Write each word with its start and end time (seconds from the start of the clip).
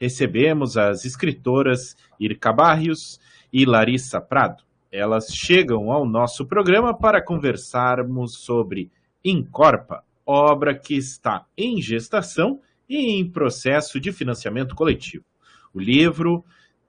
recebemos 0.00 0.76
as 0.78 1.04
escritoras 1.04 1.94
Irka 2.18 2.52
Barrios 2.52 3.20
e 3.52 3.66
Larissa 3.66 4.20
Prado. 4.20 4.64
Elas 4.90 5.26
chegam 5.28 5.92
ao 5.92 6.06
nosso 6.06 6.46
programa 6.46 6.96
para 6.96 7.22
conversarmos 7.22 8.38
sobre 8.38 8.90
Incorpa, 9.24 10.02
obra 10.24 10.74
que 10.74 10.94
está 10.96 11.44
em 11.56 11.80
gestação 11.82 12.60
e 12.88 13.20
em 13.20 13.30
processo 13.30 14.00
de 14.00 14.10
financiamento 14.10 14.74
coletivo. 14.74 15.24
O 15.72 15.78
livro 15.78 16.44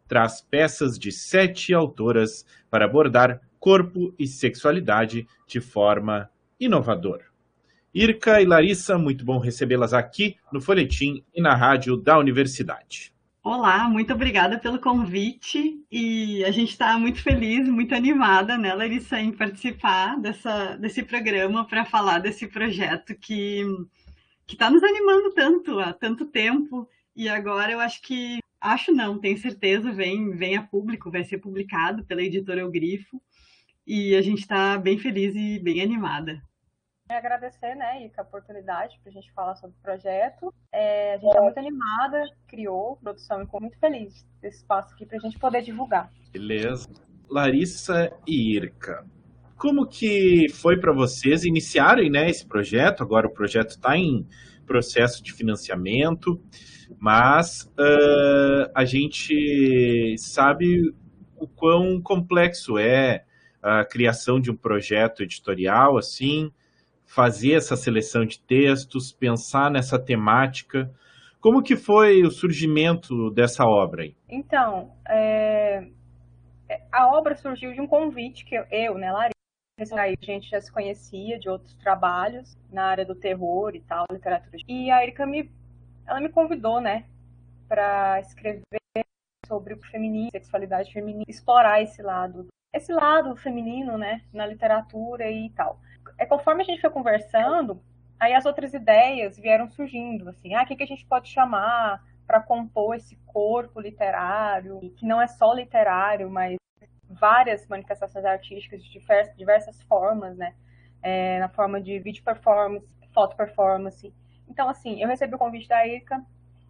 traz 0.08 0.42
peças 0.42 0.98
de 0.98 1.12
sete 1.12 1.74
autoras 1.74 2.46
para 2.70 2.86
abordar 2.86 3.42
corpo 3.60 4.14
e 4.18 4.26
sexualidade 4.26 5.28
de 5.46 5.60
forma 5.60 6.30
inovadora. 6.60 7.31
Irka 7.94 8.42
e 8.42 8.46
Larissa, 8.46 8.98
muito 8.98 9.26
bom 9.26 9.38
recebê-las 9.38 9.94
aqui 9.94 10.38
no 10.50 10.62
Folhetim 10.62 11.26
e 11.36 11.42
na 11.42 11.54
rádio 11.54 11.98
da 11.98 12.18
Universidade. 12.18 13.12
Olá, 13.44 13.90
muito 13.90 14.14
obrigada 14.14 14.58
pelo 14.58 14.80
convite 14.80 15.84
e 15.92 16.42
a 16.46 16.52
gente 16.52 16.70
está 16.70 16.98
muito 16.98 17.22
feliz, 17.22 17.68
muito 17.68 17.94
animada, 17.94 18.58
né, 18.58 18.74
Larissa, 18.74 19.20
em 19.20 19.34
participar 19.34 20.18
dessa, 20.22 20.78
desse 20.78 21.04
programa 21.04 21.68
para 21.68 21.84
falar 21.84 22.20
desse 22.20 22.48
projeto 22.48 23.14
que 23.14 23.66
está 24.48 24.70
nos 24.70 24.84
animando 24.84 25.34
tanto 25.34 25.78
há 25.78 25.92
tanto 25.92 26.26
tempo 26.28 26.88
e 27.14 27.28
agora 27.28 27.74
eu 27.74 27.82
acho 27.82 28.02
que, 28.04 28.40
acho 28.62 28.94
não, 28.94 29.20
tenho 29.20 29.38
certeza, 29.38 29.92
vem, 29.92 30.30
vem 30.38 30.56
a 30.56 30.62
público, 30.62 31.12
vai 31.12 31.26
ser 31.26 31.40
publicado 31.40 32.06
pela 32.06 32.22
editora 32.22 32.66
O 32.66 32.72
Grifo 32.72 33.22
e 33.86 34.16
a 34.16 34.22
gente 34.22 34.40
está 34.40 34.78
bem 34.78 34.98
feliz 34.98 35.36
e 35.36 35.60
bem 35.60 35.82
animada. 35.82 36.42
Agradecer, 37.18 37.76
né, 37.76 38.06
Ica, 38.06 38.22
a 38.22 38.24
oportunidade 38.24 39.00
para 39.02 39.12
a 39.12 39.14
gente 39.14 39.32
falar 39.34 39.56
sobre 39.56 39.76
o 39.78 39.82
projeto. 39.82 40.54
É, 40.72 41.14
a 41.14 41.18
gente 41.18 41.28
está 41.28 41.42
muito 41.42 41.58
animada, 41.60 42.24
criou 42.48 42.98
produção 42.98 43.42
e 43.42 43.46
ficou 43.46 43.62
muito 43.62 43.78
feliz 43.80 44.26
desse 44.42 44.58
espaço 44.58 44.94
aqui 44.94 45.06
para 45.06 45.18
a 45.18 45.22
gente 45.22 45.38
poder 45.38 45.62
divulgar. 45.62 46.12
Beleza. 46.32 46.90
Larissa 47.30 48.12
e 48.28 48.56
Irka, 48.58 49.06
como 49.58 49.88
que 49.88 50.48
foi 50.50 50.80
para 50.80 50.94
vocês 50.94 51.46
iniciarem 51.46 52.10
né, 52.10 52.30
esse 52.30 52.46
projeto? 52.48 53.04
Agora 53.04 53.28
o 53.28 53.34
projeto 53.34 53.70
está 53.70 53.96
em 53.96 54.28
processo 54.66 55.24
de 55.24 55.32
financiamento, 55.32 56.42
mas 57.00 57.72
uh, 57.78 58.72
a 58.76 58.84
gente 58.86 60.16
sabe 60.18 60.94
o 61.38 61.48
quão 61.48 62.02
complexo 62.02 62.78
é 62.78 63.24
a 63.62 63.86
criação 63.86 64.40
de 64.40 64.50
um 64.50 64.56
projeto 64.56 65.22
editorial, 65.22 65.98
assim, 65.98 66.52
fazer 67.14 67.54
essa 67.54 67.76
seleção 67.76 68.26
de 68.26 68.40
textos, 68.40 69.12
pensar 69.12 69.70
nessa 69.70 70.00
temática. 70.00 70.90
Como 71.42 71.62
que 71.62 71.76
foi 71.76 72.24
o 72.24 72.32
surgimento 72.32 73.30
dessa 73.32 73.66
obra 73.66 74.04
aí? 74.04 74.16
Então, 74.30 74.94
é... 75.08 75.88
a 76.92 77.08
obra 77.08 77.36
surgiu 77.36 77.74
de 77.74 77.82
um 77.82 77.88
convite 77.88 78.46
que 78.46 78.56
eu, 78.56 78.98
né, 78.98 79.12
Larissa, 79.12 79.96
a 79.96 80.26
gente 80.26 80.50
já 80.50 80.62
se 80.62 80.72
conhecia 80.72 81.38
de 81.38 81.50
outros 81.50 81.74
trabalhos 81.76 82.58
na 82.72 82.86
área 82.86 83.06
do 83.06 83.16
terror 83.16 83.76
e 83.76 83.82
tal, 83.82 84.06
literatura. 84.10 84.58
E 84.68 84.90
a 84.90 85.04
Erika 85.04 85.26
me, 85.26 85.52
ela 86.08 86.22
me 86.22 86.30
convidou, 86.30 86.80
né, 86.80 87.06
para 87.68 88.22
escrever 88.22 88.64
sobre 89.46 89.74
o 89.74 89.82
feminino, 89.82 90.30
sexualidade 90.32 90.94
feminina, 90.94 91.26
explorar 91.28 91.82
esse 91.82 92.02
lado 92.02 92.48
esse 92.74 92.94
lado 92.94 93.36
feminino, 93.36 93.98
né, 93.98 94.22
na 94.32 94.46
literatura 94.46 95.30
e 95.30 95.50
tal. 95.50 95.78
É 96.22 96.26
conforme 96.28 96.62
a 96.62 96.66
gente 96.66 96.80
foi 96.80 96.92
conversando, 96.92 97.82
aí 98.20 98.36
as 98.36 98.46
outras 98.46 98.76
ideias 98.76 99.38
vieram 99.38 99.68
surgindo, 99.68 100.30
assim, 100.30 100.54
ah, 100.54 100.62
o 100.62 100.66
que, 100.68 100.76
que 100.76 100.84
a 100.84 100.88
gente 100.88 101.04
pode 101.08 101.28
chamar 101.28 102.00
para 102.28 102.40
compor 102.40 102.96
esse 102.96 103.16
corpo 103.26 103.82
literário, 103.82 104.80
que 104.98 105.04
não 105.04 105.20
é 105.20 105.26
só 105.26 105.52
literário, 105.52 106.30
mas 106.30 106.58
várias 107.10 107.66
manifestações 107.68 108.24
artísticas 108.24 108.84
de 108.84 108.92
diversas, 108.92 109.36
diversas 109.36 109.82
formas, 109.82 110.38
né, 110.38 110.54
é, 111.02 111.40
na 111.40 111.50
forma 111.50 111.82
de 111.82 111.98
vídeo 111.98 112.24
performance, 112.24 112.86
foto 113.12 113.36
performance. 113.36 114.14
Então, 114.48 114.70
assim, 114.70 115.02
eu 115.02 115.08
recebi 115.08 115.34
o 115.34 115.40
convite 115.40 115.68
da 115.68 115.88
Erika, 115.88 116.24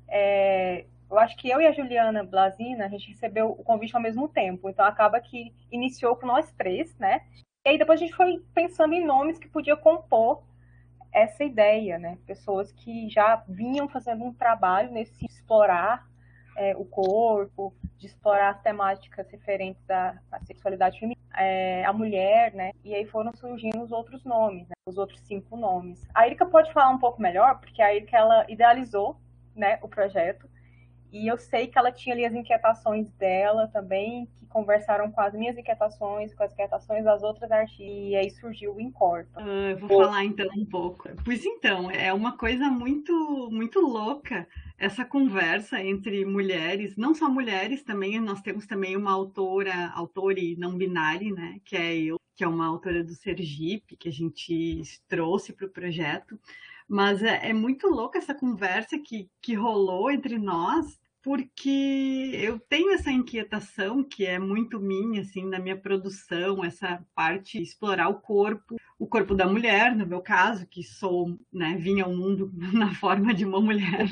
é, 0.08 0.86
eu 1.10 1.20
acho 1.20 1.36
que 1.36 1.50
eu 1.50 1.60
e 1.60 1.68
a 1.68 1.74
Juliana 1.74 2.24
Blasina, 2.24 2.86
a 2.86 2.88
gente 2.88 3.10
recebeu 3.10 3.50
o 3.50 3.66
convite 3.66 3.94
ao 3.94 4.02
mesmo 4.02 4.30
tempo. 4.30 4.70
Então 4.70 4.86
acaba 4.86 5.20
que 5.20 5.54
iniciou 5.70 6.16
com 6.16 6.26
nós 6.26 6.50
três, 6.54 6.98
né? 6.98 7.20
E 7.64 7.70
aí 7.70 7.78
depois 7.78 8.02
a 8.02 8.04
gente 8.04 8.16
foi 8.16 8.44
pensando 8.54 8.94
em 8.94 9.06
nomes 9.06 9.38
que 9.38 9.48
podia 9.48 9.78
compor 9.78 10.42
essa 11.14 11.44
ideia, 11.44 12.00
né? 12.00 12.18
Pessoas 12.26 12.72
que 12.72 13.08
já 13.10 13.44
vinham 13.48 13.88
fazendo 13.88 14.24
um 14.24 14.34
trabalho 14.34 14.92
nesse 14.92 15.26
explorar 15.26 16.08
é, 16.58 16.76
o 16.76 16.84
corpo, 16.86 17.74
de 17.98 18.08
explorar 18.08 18.50
as 18.50 18.62
temáticas 18.62 19.30
referentes 19.30 19.88
à, 19.90 20.18
à 20.32 20.40
sexualidade 20.40 21.00
feminina, 21.00 21.22
é, 21.38 21.86
a 21.86 21.94
mulher, 21.94 22.54
né? 22.54 22.72
E 22.84 22.96
aí 22.96 23.06
foram 23.06 23.32
surgindo 23.36 23.82
os 23.84 23.92
outros 23.92 24.24
nomes, 24.24 24.68
né? 24.68 24.74
os 24.88 24.98
outros 24.98 25.20
cinco 25.22 25.56
nomes. 25.56 26.08
A 26.16 26.26
Erika 26.26 26.46
pode 26.46 26.74
falar 26.74 26.90
um 26.90 27.00
pouco 27.00 27.22
melhor, 27.22 27.60
porque 27.60 27.82
a 27.82 27.94
Erika 27.94 28.18
ela 28.18 28.46
idealizou, 28.50 29.18
né, 29.56 29.78
o 29.82 29.88
projeto. 29.88 30.50
E 31.12 31.28
eu 31.28 31.38
sei 31.38 31.68
que 31.68 31.78
ela 31.78 31.92
tinha 31.92 32.16
ali 32.16 32.26
as 32.26 32.34
inquietações 32.34 33.12
dela 33.14 33.68
também, 33.68 34.28
que 34.38 34.46
conversaram 34.46 35.12
com 35.12 35.20
as 35.20 35.34
minhas 35.34 35.58
inquietações, 35.58 36.34
com 36.34 36.44
as 36.44 36.54
inquietações 36.54 37.04
das 37.04 37.22
outras 37.22 37.52
artistas. 37.52 37.86
E 37.86 38.16
aí 38.16 38.30
surgiu 38.30 38.76
o 38.76 38.82
Incorpa. 38.82 39.42
Uh, 39.42 39.72
eu 39.72 39.78
vou 39.78 39.90
Pô. 39.90 40.04
falar 40.04 40.24
então 40.24 40.48
um 40.56 40.66
pouco. 40.66 41.10
Pois 41.26 41.46
então, 41.46 41.92
é 41.92 42.14
uma 42.14 42.38
coisa 42.38 42.70
muito, 42.70 43.50
muito 43.52 43.82
louca 43.82 44.48
essa 44.78 45.06
conversa 45.06 45.80
entre 45.80 46.26
mulheres, 46.26 46.96
não 46.98 47.14
só 47.14 47.30
mulheres 47.30 47.84
também, 47.84 48.20
nós 48.20 48.42
temos 48.42 48.66
também 48.66 48.98
uma 48.98 49.12
autora, 49.12 49.92
autora 49.94 50.40
e 50.40 50.56
não 50.56 50.76
binária, 50.76 51.32
né, 51.32 51.60
que 51.64 51.78
é 51.78 51.96
eu, 51.96 52.20
que 52.36 52.44
é 52.44 52.48
uma 52.48 52.66
autora 52.66 53.04
do 53.04 53.14
Sergipe, 53.14 53.96
que 53.96 54.10
a 54.10 54.12
gente 54.12 54.84
trouxe 55.08 55.54
para 55.54 55.68
o 55.68 55.70
projeto. 55.70 56.40
Mas 56.88 57.22
é, 57.22 57.50
é, 57.50 57.54
muito 57.54 57.88
louca 57.88 58.18
essa 58.18 58.34
conversa 58.34 58.98
que, 58.98 59.30
que 59.40 59.54
rolou 59.54 60.10
entre 60.10 60.38
nós, 60.38 61.00
porque 61.24 62.32
eu 62.34 62.60
tenho 62.60 62.94
essa 62.94 63.12
inquietação 63.12 64.04
que 64.04 64.26
é 64.26 64.40
muito 64.40 64.80
minha, 64.80 65.22
assim, 65.22 65.46
na 65.46 65.60
minha 65.60 65.78
produção, 65.78 66.64
essa 66.64 67.06
parte 67.14 67.62
explorar 67.62 68.10
o 68.10 68.20
corpo, 68.20 68.78
o 68.98 69.08
corpo 69.08 69.36
da 69.36 69.48
mulher, 69.48 69.96
no 69.96 70.06
meu 70.06 70.22
caso, 70.22 70.68
que 70.68 70.84
sou, 70.84 71.40
né, 71.52 71.78
vinha 71.78 72.06
ao 72.06 72.14
mundo 72.14 72.52
na 72.74 72.94
forma 72.96 73.34
de 73.34 73.46
uma 73.46 73.62
mulher 73.62 74.08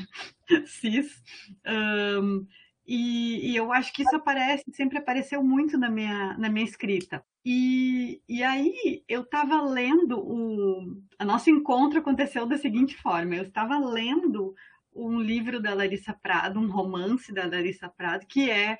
cis. 0.66 1.22
Um, 1.66 2.46
e, 2.86 3.52
e, 3.52 3.56
eu 3.56 3.72
acho 3.72 3.92
que 3.92 4.02
isso 4.02 4.16
aparece, 4.16 4.64
sempre 4.72 4.98
apareceu 4.98 5.44
muito 5.44 5.78
na 5.78 5.88
minha, 5.88 6.36
na 6.38 6.48
minha 6.48 6.64
escrita. 6.64 7.24
E, 7.44 8.20
e 8.28 8.42
aí 8.42 9.04
eu 9.08 9.22
estava 9.22 9.62
lendo 9.62 10.18
o. 10.18 11.00
A 11.18 11.24
nosso 11.24 11.48
encontro 11.50 12.00
aconteceu 12.00 12.46
da 12.46 12.58
seguinte 12.58 12.96
forma: 12.96 13.36
eu 13.36 13.44
estava 13.44 13.78
lendo 13.78 14.54
um 14.94 15.20
livro 15.20 15.60
da 15.60 15.74
Larissa 15.74 16.12
Prado, 16.12 16.58
um 16.58 16.70
romance 16.70 17.32
da 17.32 17.46
Larissa 17.46 17.88
Prado, 17.88 18.26
que 18.26 18.50
é, 18.50 18.78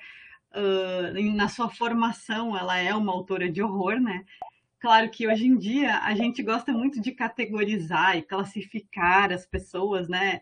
uh, 0.53 1.35
na 1.35 1.47
sua 1.47 1.69
formação, 1.69 2.57
ela 2.57 2.77
é 2.77 2.93
uma 2.93 3.11
autora 3.11 3.49
de 3.49 3.61
horror, 3.61 3.99
né? 3.99 4.25
Claro 4.79 5.09
que 5.09 5.27
hoje 5.27 5.45
em 5.45 5.57
dia 5.57 5.99
a 5.99 6.15
gente 6.15 6.41
gosta 6.41 6.73
muito 6.73 6.99
de 6.99 7.11
categorizar 7.11 8.17
e 8.17 8.23
classificar 8.23 9.31
as 9.31 9.45
pessoas, 9.45 10.09
né? 10.09 10.41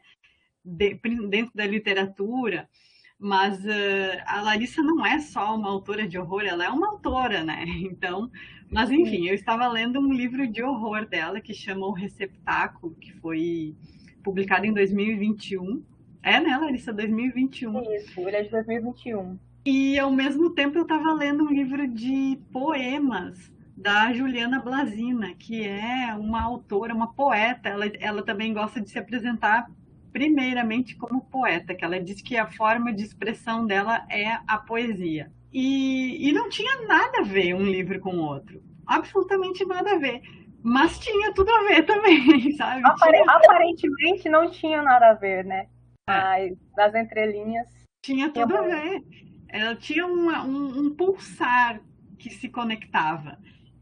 De, 0.64 0.94
dentro 1.30 1.52
da 1.56 1.66
literatura, 1.66 2.70
mas 3.18 3.64
uh, 3.66 4.22
a 4.26 4.42
Larissa 4.42 4.82
não 4.82 5.06
é 5.06 5.20
só 5.20 5.56
uma 5.56 5.70
autora 5.70 6.08
de 6.08 6.18
horror, 6.18 6.44
ela 6.46 6.66
é 6.66 6.70
uma 6.70 6.88
autora, 6.88 7.44
né? 7.44 7.66
Então, 7.80 8.32
mas 8.72 8.92
enfim, 8.92 9.28
eu 9.28 9.36
estava 9.36 9.68
lendo 9.68 10.00
um 10.00 10.14
livro 10.14 10.48
de 10.48 10.64
horror 10.64 11.06
dela 11.08 11.42
que 11.42 11.54
chama 11.54 11.88
O 11.88 11.92
Receptáculo, 11.92 12.96
que 12.96 13.12
foi 13.14 13.76
publicado 14.24 14.66
em 14.66 14.74
2021. 14.74 15.84
É, 16.22 16.40
né, 16.40 16.58
Larissa? 16.58 16.94
2021. 16.94 17.82
Isso, 17.96 18.20
ele 18.20 18.36
é 18.36 18.44
de 18.44 18.50
2021. 18.50 19.38
E 19.66 20.00
ao 20.00 20.12
mesmo 20.12 20.50
tempo 20.52 20.78
eu 20.78 20.84
estava 20.84 21.14
lendo 21.14 21.44
um 21.44 21.50
livro 21.50 21.88
de 21.88 22.40
poemas 22.52 23.52
da 23.76 24.12
Juliana 24.12 24.60
Blasina, 24.60 25.34
que 25.36 25.66
é 25.66 26.14
uma 26.14 26.42
autora, 26.42 26.94
uma 26.94 27.14
poeta. 27.14 27.70
Ela, 27.70 27.86
ela 28.00 28.24
também 28.24 28.54
gosta 28.54 28.82
de 28.82 28.90
se 28.90 29.00
apresentar 29.00 29.70
primeiramente 30.12 30.96
como 30.96 31.22
poeta, 31.22 31.74
que 31.74 31.86
ela 31.86 32.00
diz 32.00 32.22
que 32.22 32.36
a 32.36 32.48
forma 32.48 32.92
de 32.92 33.04
expressão 33.04 33.66
dela 33.66 34.06
é 34.10 34.40
a 34.48 34.58
poesia. 34.58 35.32
E, 35.54 36.28
e 36.28 36.32
não 36.32 36.50
tinha 36.50 36.88
nada 36.88 37.20
a 37.20 37.24
ver 37.24 37.54
um 37.54 37.64
livro 37.64 38.00
com 38.00 38.16
o 38.16 38.22
outro, 38.22 38.62
absolutamente 38.86 39.66
nada 39.66 39.94
a 39.94 39.98
ver. 39.98 40.22
Mas 40.64 41.00
tinha 41.00 41.34
tudo 41.34 41.50
a 41.52 41.64
ver 41.64 41.84
também, 41.86 42.52
sabe? 42.58 42.82
Apare 42.86 43.24
Aparentemente 43.28 44.30
não 44.30 44.50
tinha 44.50 44.82
nada 44.82 45.12
a 45.12 45.14
ver, 45.14 45.46
né? 45.46 45.68
É. 46.08 46.14
Mas 46.14 46.58
das 46.76 46.96
entrelinhas. 46.96 47.68
Tinha 48.04 48.30
tudo 48.30 48.56
a 48.56 48.62
ver. 48.62 49.04
Ela 49.48 49.76
tinha 49.76 50.06
uma, 50.06 50.44
um, 50.44 50.80
um 50.80 50.96
pulsar 50.96 51.82
que 52.18 52.30
se 52.30 52.50
conectava. 52.50 53.38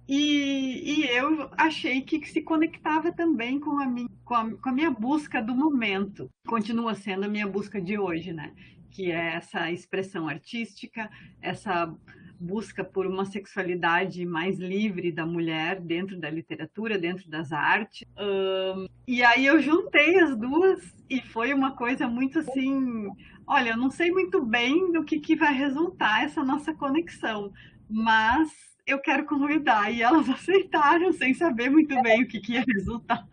E, 0.07 1.01
e, 1.01 1.17
eu 1.17 1.49
achei 1.57 2.01
que 2.01 2.25
se 2.25 2.41
conectava 2.41 3.11
também 3.11 3.59
com 3.59 3.77
a, 3.77 3.85
minha, 3.85 4.07
com, 4.23 4.33
a, 4.33 4.49
com 4.55 4.69
a 4.69 4.71
minha 4.71 4.91
busca 4.91 5.41
do 5.41 5.53
momento. 5.53 6.29
Continua 6.47 6.95
sendo 6.95 7.25
a 7.25 7.27
minha 7.27 7.45
busca 7.45 7.81
de 7.81 7.99
hoje, 7.99 8.31
né? 8.31 8.53
Que 8.89 9.11
é 9.11 9.33
essa 9.35 9.69
expressão 9.69 10.29
artística, 10.29 11.09
essa 11.41 11.93
busca 12.39 12.83
por 12.83 13.05
uma 13.05 13.25
sexualidade 13.25 14.25
mais 14.25 14.57
livre 14.57 15.11
da 15.11 15.25
mulher 15.25 15.79
dentro 15.79 16.19
da 16.19 16.29
literatura, 16.29 16.97
dentro 16.97 17.29
das 17.29 17.51
artes. 17.51 18.07
Um, 18.17 18.87
e 19.07 19.23
aí 19.23 19.45
eu 19.45 19.61
juntei 19.61 20.19
as 20.19 20.35
duas 20.35 20.95
e 21.09 21.21
foi 21.21 21.53
uma 21.53 21.71
coisa 21.71 22.07
muito 22.07 22.39
assim. 22.39 23.07
Olha, 23.45 23.71
eu 23.71 23.77
não 23.77 23.89
sei 23.89 24.11
muito 24.11 24.43
bem 24.45 24.91
do 24.91 25.03
que, 25.03 25.19
que 25.19 25.35
vai 25.35 25.53
resultar 25.53 26.23
essa 26.23 26.43
nossa 26.43 26.73
conexão, 26.73 27.51
mas 27.89 28.49
eu 28.87 28.99
quero 28.99 29.25
convidar. 29.25 29.91
E 29.91 30.01
elas 30.01 30.27
aceitaram 30.31 31.11
sem 31.11 31.33
saber 31.33 31.69
muito 31.69 32.01
bem 32.01 32.23
o 32.23 32.27
que, 32.27 32.39
que 32.39 32.53
ia 32.53 32.63
resultar. 32.65 33.27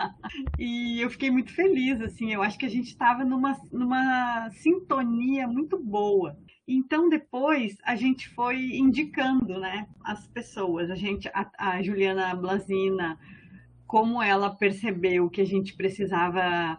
E 0.59 1.01
eu 1.01 1.09
fiquei 1.09 1.31
muito 1.31 1.53
feliz, 1.53 2.01
assim, 2.01 2.33
eu 2.33 2.43
acho 2.43 2.59
que 2.59 2.67
a 2.67 2.71
gente 2.71 2.89
estava 2.89 3.25
numa, 3.25 3.56
numa 3.73 4.51
sintonia 4.51 5.47
muito 5.47 5.79
boa. 5.79 6.37
Então 6.67 7.09
depois 7.09 7.77
a 7.85 7.95
gente 7.95 8.29
foi 8.31 8.77
indicando, 8.77 9.59
né, 9.59 9.87
as 10.03 10.27
pessoas. 10.29 10.91
A 10.91 10.95
gente, 10.95 11.29
a, 11.29 11.51
a 11.59 11.83
Juliana 11.83 12.35
Blazina, 12.35 13.19
como 13.87 14.23
ela 14.23 14.55
percebeu 14.55 15.29
que 15.29 15.41
a 15.41 15.47
gente 15.47 15.77
precisava 15.77 16.79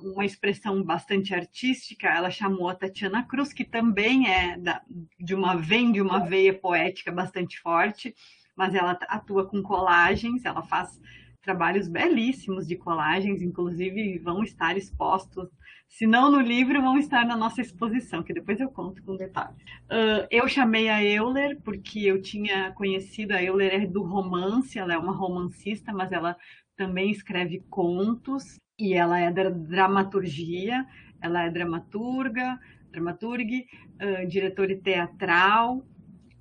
uma 0.00 0.24
expressão 0.24 0.82
bastante 0.82 1.34
artística, 1.34 2.08
ela 2.08 2.30
chamou 2.30 2.68
a 2.68 2.74
Tatiana 2.74 3.22
Cruz, 3.22 3.52
que 3.52 3.64
também 3.64 4.28
é 4.28 4.56
da, 4.56 4.82
de 5.18 5.34
uma 5.34 5.56
vem 5.56 5.92
de 5.92 6.00
uma 6.00 6.20
veia 6.20 6.54
poética 6.54 7.10
bastante 7.10 7.58
forte, 7.60 8.14
mas 8.56 8.74
ela 8.74 8.92
atua 9.08 9.46
com 9.46 9.62
colagens, 9.62 10.44
ela 10.44 10.62
faz 10.62 11.00
trabalhos 11.42 11.88
belíssimos 11.88 12.66
de 12.66 12.76
colagens, 12.76 13.42
inclusive 13.42 14.18
vão 14.18 14.42
estar 14.42 14.76
expostos 14.76 15.48
se 15.90 16.06
não 16.06 16.30
no 16.30 16.40
livro, 16.40 16.80
vão 16.80 16.96
estar 16.96 17.26
na 17.26 17.36
nossa 17.36 17.60
exposição, 17.60 18.22
que 18.22 18.32
depois 18.32 18.60
eu 18.60 18.70
conto 18.70 19.02
com 19.02 19.16
detalhes. 19.16 19.56
Uh, 19.90 20.24
eu 20.30 20.46
chamei 20.46 20.88
a 20.88 21.04
Euler 21.04 21.58
porque 21.62 22.00
eu 22.06 22.22
tinha 22.22 22.70
conhecido 22.72 23.32
a 23.32 23.42
Euler 23.42 23.82
é 23.82 23.86
do 23.86 24.02
romance, 24.02 24.78
ela 24.78 24.94
é 24.94 24.98
uma 24.98 25.12
romancista, 25.12 25.92
mas 25.92 26.12
ela 26.12 26.36
também 26.76 27.10
escreve 27.10 27.64
contos 27.68 28.56
e 28.78 28.94
ela 28.94 29.18
é 29.18 29.32
da 29.32 29.50
dramaturgia, 29.50 30.86
ela 31.20 31.42
é 31.42 31.50
dramaturga, 31.50 32.58
dramaturgue, 32.92 33.66
uh, 34.00 34.26
diretora 34.28 34.76
teatral. 34.76 35.84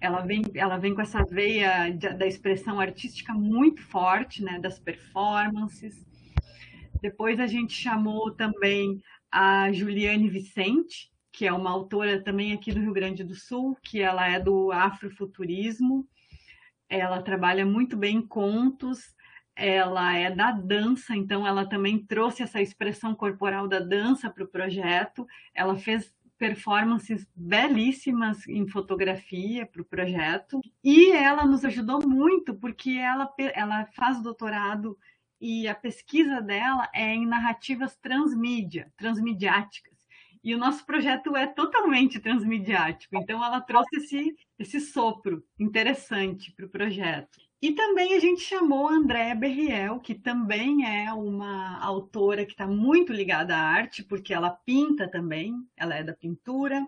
Ela 0.01 0.22
vem, 0.22 0.42
ela 0.56 0.78
vem 0.78 0.96
com 0.96 1.01
essa 1.01 1.24
veia 1.24 1.92
da 1.92 2.25
expressão 2.25 2.80
artística 2.80 3.34
muito 3.34 3.81
forte, 3.81 4.44
né, 4.44 4.60
das 4.60 4.80
performances. 4.80 6.06
Depois 7.01 7.40
a 7.40 7.48
gente 7.48 7.74
chamou 7.74 8.31
também 8.31 9.01
a 9.31 9.72
Juliane 9.72 10.30
Vicente, 10.30 11.12
que 11.31 11.46
é 11.46 11.54
uma 11.54 11.69
autora 11.69 12.22
também 12.22 12.54
aqui 12.54 12.72
do 12.72 12.80
Rio 12.80 12.94
Grande 12.94 13.24
do 13.24 13.36
Sul, 13.36 13.78
que 13.81 14.01
ela 14.01 14.28
é 14.28 14.40
do 14.40 14.72
afrofuturismo. 14.72 16.07
Ela 16.90 17.22
trabalha 17.22 17.66
muito 17.66 17.95
bem 17.95 18.22
contos, 18.22 19.16
ela 19.56 20.16
é 20.16 20.31
da 20.31 20.52
dança, 20.52 21.16
então 21.16 21.45
ela 21.45 21.66
também 21.66 22.00
trouxe 22.00 22.42
essa 22.42 22.62
expressão 22.62 23.13
corporal 23.13 23.68
da 23.68 23.80
dança 23.80 24.30
para 24.30 24.44
o 24.44 24.48
projeto. 24.48 25.28
Ela 25.54 25.75
fez 25.78 26.13
performances 26.39 27.27
belíssimas 27.36 28.47
em 28.47 28.65
fotografia 28.65 29.68
para 29.68 29.81
o 29.81 29.86
projeto 29.86 30.62
e 30.81 31.12
ela 31.12 31.45
nos 31.45 31.65
ajudou 31.65 32.00
muito 32.07 32.56
porque 32.56 32.91
ela, 32.91 33.31
ela 33.53 33.86
faz 33.88 34.24
doutorado 34.24 34.97
e 35.39 35.68
a 35.68 35.75
pesquisa 35.75 36.41
dela 36.41 36.89
é 36.95 37.13
em 37.13 37.27
narrativas 37.27 37.95
transmídia, 37.97 38.91
transmediáticas. 38.97 40.00
E 40.41 40.56
o 40.56 40.57
nosso 40.57 40.86
projeto 40.86 41.36
é 41.36 41.45
totalmente 41.45 42.19
transmediático, 42.19 43.18
então 43.18 43.44
ela 43.44 43.59
trouxe 43.59 43.97
esse, 43.97 44.35
esse 44.57 44.80
sopro 44.80 45.44
interessante 45.59 46.53
para 46.53 46.65
o 46.65 46.69
projeto. 46.69 47.49
E 47.61 47.73
também 47.73 48.13
a 48.13 48.19
gente 48.19 48.41
chamou 48.41 48.88
a 48.88 48.94
Andréa 48.94 49.35
Berriel, 49.35 50.00
que 50.00 50.15
também 50.15 50.85
é 50.85 51.11
uma 51.11 51.77
autora 51.79 52.45
que 52.45 52.53
está 52.53 52.65
muito 52.65 53.11
ligada 53.11 53.56
à 53.56 53.59
arte, 53.59 54.01
porque 54.01 54.33
ela 54.33 54.50
pinta 54.50 55.09
também, 55.09 55.53
ela 55.75 55.95
é 55.95 56.01
da 56.01 56.13
pintura, 56.13 56.88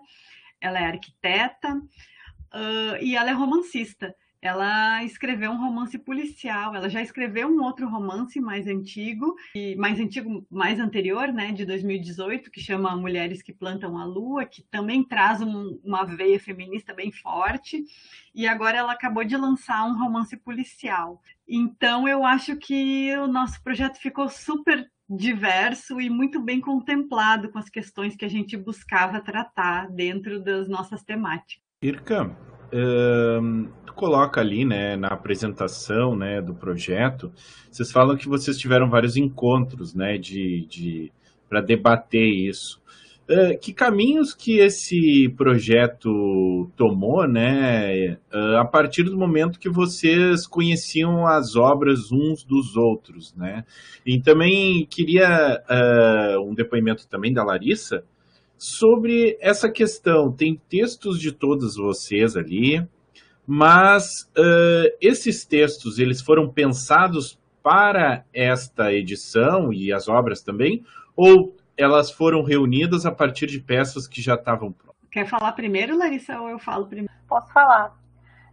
ela 0.62 0.80
é 0.80 0.86
arquiteta 0.86 1.76
uh, 1.76 2.98
e 3.02 3.18
ela 3.18 3.32
é 3.32 3.34
romancista 3.34 4.16
ela 4.42 5.04
escreveu 5.04 5.52
um 5.52 5.60
romance 5.60 5.98
policial. 6.00 6.74
Ela 6.76 6.90
já 6.90 7.02
escreveu 7.02 7.48
um 7.48 7.62
outro 7.62 7.88
romance 7.88 8.42
mais 8.42 8.66
antigo, 8.66 9.36
e 9.56 9.76
mais 9.76 10.00
antigo, 10.00 10.46
mais 10.50 10.80
anterior, 10.80 11.32
né, 11.32 11.52
de 11.52 11.66
2018, 11.66 12.50
que 12.50 12.60
chama 12.60 12.96
Mulheres 12.96 13.44
que 13.44 13.54
Plantam 13.54 13.98
a 13.98 14.04
Lua, 14.04 14.46
que 14.46 14.64
também 14.64 15.04
traz 15.04 15.42
um, 15.42 15.80
uma 15.84 16.04
veia 16.04 16.40
feminista 16.40 16.94
bem 16.94 17.12
forte. 17.12 17.84
E 18.34 18.48
agora 18.48 18.78
ela 18.78 18.94
acabou 18.94 19.24
de 19.24 19.38
lançar 19.38 19.86
um 19.86 19.98
romance 19.98 20.36
policial. 20.36 21.22
Então 21.48 22.08
eu 22.08 22.26
acho 22.26 22.56
que 22.56 23.16
o 23.18 23.28
nosso 23.28 23.62
projeto 23.62 23.98
ficou 23.98 24.28
super 24.28 24.90
diverso 25.08 26.00
e 26.00 26.10
muito 26.10 26.42
bem 26.42 26.62
contemplado 26.62 27.52
com 27.52 27.60
as 27.60 27.70
questões 27.70 28.16
que 28.16 28.24
a 28.24 28.30
gente 28.30 28.56
buscava 28.56 29.20
tratar 29.20 29.90
dentro 29.90 30.42
das 30.42 30.70
nossas 30.70 31.04
temáticas. 31.04 31.62
Irka, 31.84 32.36
tu 33.86 33.94
coloca 33.94 34.40
ali, 34.40 34.64
né, 34.66 34.96
na 34.96 35.10
apresentação, 35.10 36.16
né, 36.16 36.42
do 36.42 36.54
projeto, 36.54 37.32
vocês 37.70 37.92
falam 37.92 38.18
que 38.18 38.28
vocês 38.28 38.58
tiveram 38.58 38.90
vários 38.90 39.18
encontros, 39.18 39.94
né, 39.94 40.18
de, 40.18 40.66
de 40.68 41.12
para 41.50 41.62
debater 41.62 42.26
isso. 42.26 42.82
Uh, 43.30 43.58
que 43.60 43.72
caminhos 43.72 44.34
que 44.34 44.60
esse 44.60 45.30
projeto 45.38 46.70
tomou, 46.76 47.26
né, 47.28 48.18
uh, 48.34 48.58
a 48.58 48.66
partir 48.66 49.04
do 49.04 49.18
momento 49.18 49.60
que 49.60 49.70
vocês 49.70 50.48
conheciam 50.48 51.28
as 51.28 51.56
obras 51.56 52.12
uns 52.12 52.44
dos 52.44 52.76
outros, 52.76 53.34
né? 53.36 53.64
E 54.06 54.20
também 54.20 54.86
queria 54.86 55.62
um 56.46 56.54
depoimento 56.54 57.08
também 57.08 57.32
da 57.32 57.44
Larissa, 57.44 58.04
sobre 58.62 59.40
essa 59.42 59.72
questão. 59.72 60.32
Tem 60.32 60.56
textos 60.70 61.20
de 61.20 61.32
todos 61.32 61.78
vocês 61.78 62.38
ali, 62.38 62.88
mas 63.48 64.30
uh, 64.38 64.96
esses 65.02 65.44
textos 65.44 65.98
eles 65.98 66.22
foram 66.22 66.48
pensados 66.48 67.40
para 67.64 68.24
esta 68.32 68.94
edição 68.94 69.74
e 69.74 69.92
as 69.92 70.08
obras 70.08 70.44
também, 70.44 70.86
ou 71.16 71.56
elas 71.76 72.12
foram 72.12 72.44
reunidas 72.44 73.04
a 73.04 73.12
partir 73.12 73.48
de 73.48 73.60
peças 73.60 74.08
que 74.08 74.22
já 74.22 74.36
estavam 74.36 74.72
prontas? 74.72 74.96
Quer 75.10 75.26
falar 75.26 75.54
primeiro, 75.54 75.98
Larissa, 75.98 76.40
ou 76.40 76.48
eu 76.48 76.60
falo 76.60 76.86
primeiro? 76.86 77.12
Posso 77.28 77.52
falar. 77.52 77.98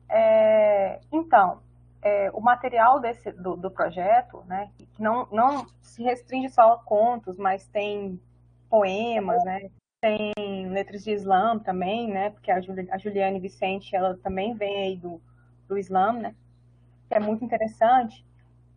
É, 0.09 1.01
então, 1.13 1.61
é, 2.01 2.31
o 2.33 2.41
material 2.41 2.99
desse, 2.99 3.31
do, 3.33 3.57
do 3.57 3.71
projeto, 3.71 4.43
né, 4.47 4.71
não, 4.99 5.29
não 5.31 5.67
se 5.83 6.03
restringe 6.03 6.49
só 6.49 6.73
a 6.73 6.79
contos, 6.79 7.37
mas 7.37 7.69
tem 7.69 8.19
poemas, 8.71 9.45
né, 9.45 9.69
tem 10.01 10.69
letras 10.69 11.05
de 11.05 11.11
Islã 11.11 11.59
também, 11.59 12.09
né? 12.09 12.31
Porque 12.31 12.51
a, 12.51 12.61
Juliane 12.99 13.41
Vicente, 13.41 13.95
ela 13.95 14.17
também 14.23 14.55
vem 14.55 14.83
aí 14.83 14.97
do, 14.97 15.21
do 15.67 15.77
Islã, 15.77 16.13
né? 16.13 16.35
Que 17.09 17.15
é 17.15 17.21
muito 17.21 17.45
interessante. 17.45 18.25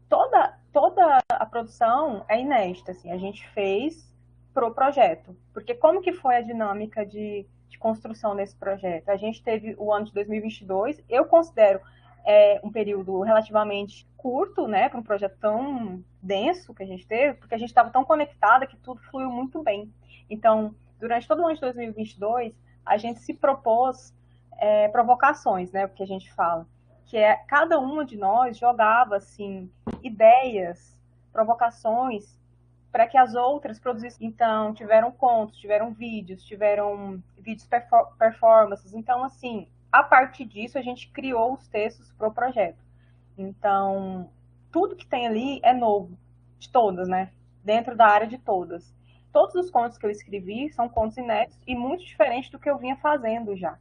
Toda, 0.10 0.58
toda 0.74 1.20
a 1.30 1.46
produção 1.46 2.26
é 2.28 2.42
inédita, 2.42 2.92
assim. 2.92 3.12
A 3.12 3.18
gente 3.18 3.48
fez 3.50 4.12
pro 4.54 4.74
projeto. 4.74 5.36
Porque 5.54 5.76
como 5.76 6.02
que 6.02 6.12
foi 6.12 6.38
a 6.38 6.42
dinâmica 6.42 7.06
de, 7.06 7.46
de 7.70 7.78
construção 7.78 8.36
desse 8.36 8.56
projeto? 8.56 9.10
A 9.10 9.18
gente 9.18 9.44
teve 9.44 9.76
o 9.78 9.94
ano 9.94 10.06
de 10.06 10.14
2022, 10.14 11.02
eu 11.08 11.26
considero 11.26 11.80
é, 12.26 12.60
um 12.64 12.72
período 12.72 13.22
relativamente 13.22 14.08
curto, 14.18 14.68
né, 14.68 14.90
para 14.90 15.00
um 15.00 15.04
projeto 15.04 15.38
tão 15.40 16.04
denso 16.22 16.74
que 16.74 16.84
a 16.84 16.86
gente 16.86 17.08
teve, 17.08 17.36
porque 17.36 17.56
a 17.56 17.58
gente 17.58 17.70
estava 17.70 17.90
tão 17.90 18.04
conectada 18.04 18.68
que 18.68 18.78
tudo 18.78 19.02
fluiu 19.10 19.32
muito 19.32 19.64
bem. 19.64 19.92
Então, 20.30 20.76
durante 21.02 21.28
todo 21.28 21.42
o 21.42 21.46
ano 21.46 21.56
de 21.56 21.62
2022, 21.62 22.56
a 22.86 22.96
gente 22.96 23.20
se 23.20 23.34
propôs 23.34 24.14
é, 24.58 24.88
provocações, 24.88 25.72
né, 25.72 25.86
o 25.86 25.90
que 25.90 26.04
a 26.04 26.08
gente 26.08 26.32
fala, 26.34 26.68
que 27.06 27.18
é 27.18 27.36
cada 27.48 27.80
uma 27.80 28.06
de 28.06 28.16
nós 28.16 28.58
jogava 28.58 29.18
assim 29.18 29.70
ideias, 30.04 30.96
provocações 31.34 32.40
para 32.92 33.08
que 33.08 33.18
as 33.18 33.34
outras 33.34 33.80
produzissem. 33.80 34.28
Então, 34.28 34.74
tiveram 34.74 35.12
contos, 35.12 35.58
tiveram 35.58 35.92
vídeos, 35.92 36.44
tiveram 36.44 37.22
vídeos 37.38 37.68
performances. 38.18 38.94
Então, 38.94 39.24
assim, 39.24 39.68
a 39.92 40.04
partir 40.04 40.46
disso, 40.46 40.78
a 40.78 40.82
gente 40.82 41.10
criou 41.10 41.54
os 41.54 41.68
textos 41.68 42.12
para 42.12 42.28
o 42.28 42.34
projeto. 42.34 42.84
Então, 43.38 44.30
tudo 44.72 44.96
que 44.96 45.08
tem 45.08 45.26
ali 45.26 45.60
é 45.64 45.74
novo, 45.74 46.18
de 46.60 46.70
todas, 46.70 47.08
né? 47.08 47.32
Dentro 47.64 47.96
da 47.96 48.08
área 48.08 48.28
de 48.28 48.38
todas. 48.38 48.94
Todos 49.32 49.56
os 49.56 49.70
contos 49.72 49.98
que 49.98 50.06
eu 50.06 50.12
escrevi 50.12 50.72
são 50.74 50.90
contos 50.90 51.18
inéditos 51.18 51.60
e 51.66 51.76
muito 51.76 52.04
diferentes 52.04 52.50
do 52.50 52.60
que 52.60 52.70
eu 52.70 52.78
vinha 52.78 52.98
fazendo 52.98 53.56
já. 53.56 53.78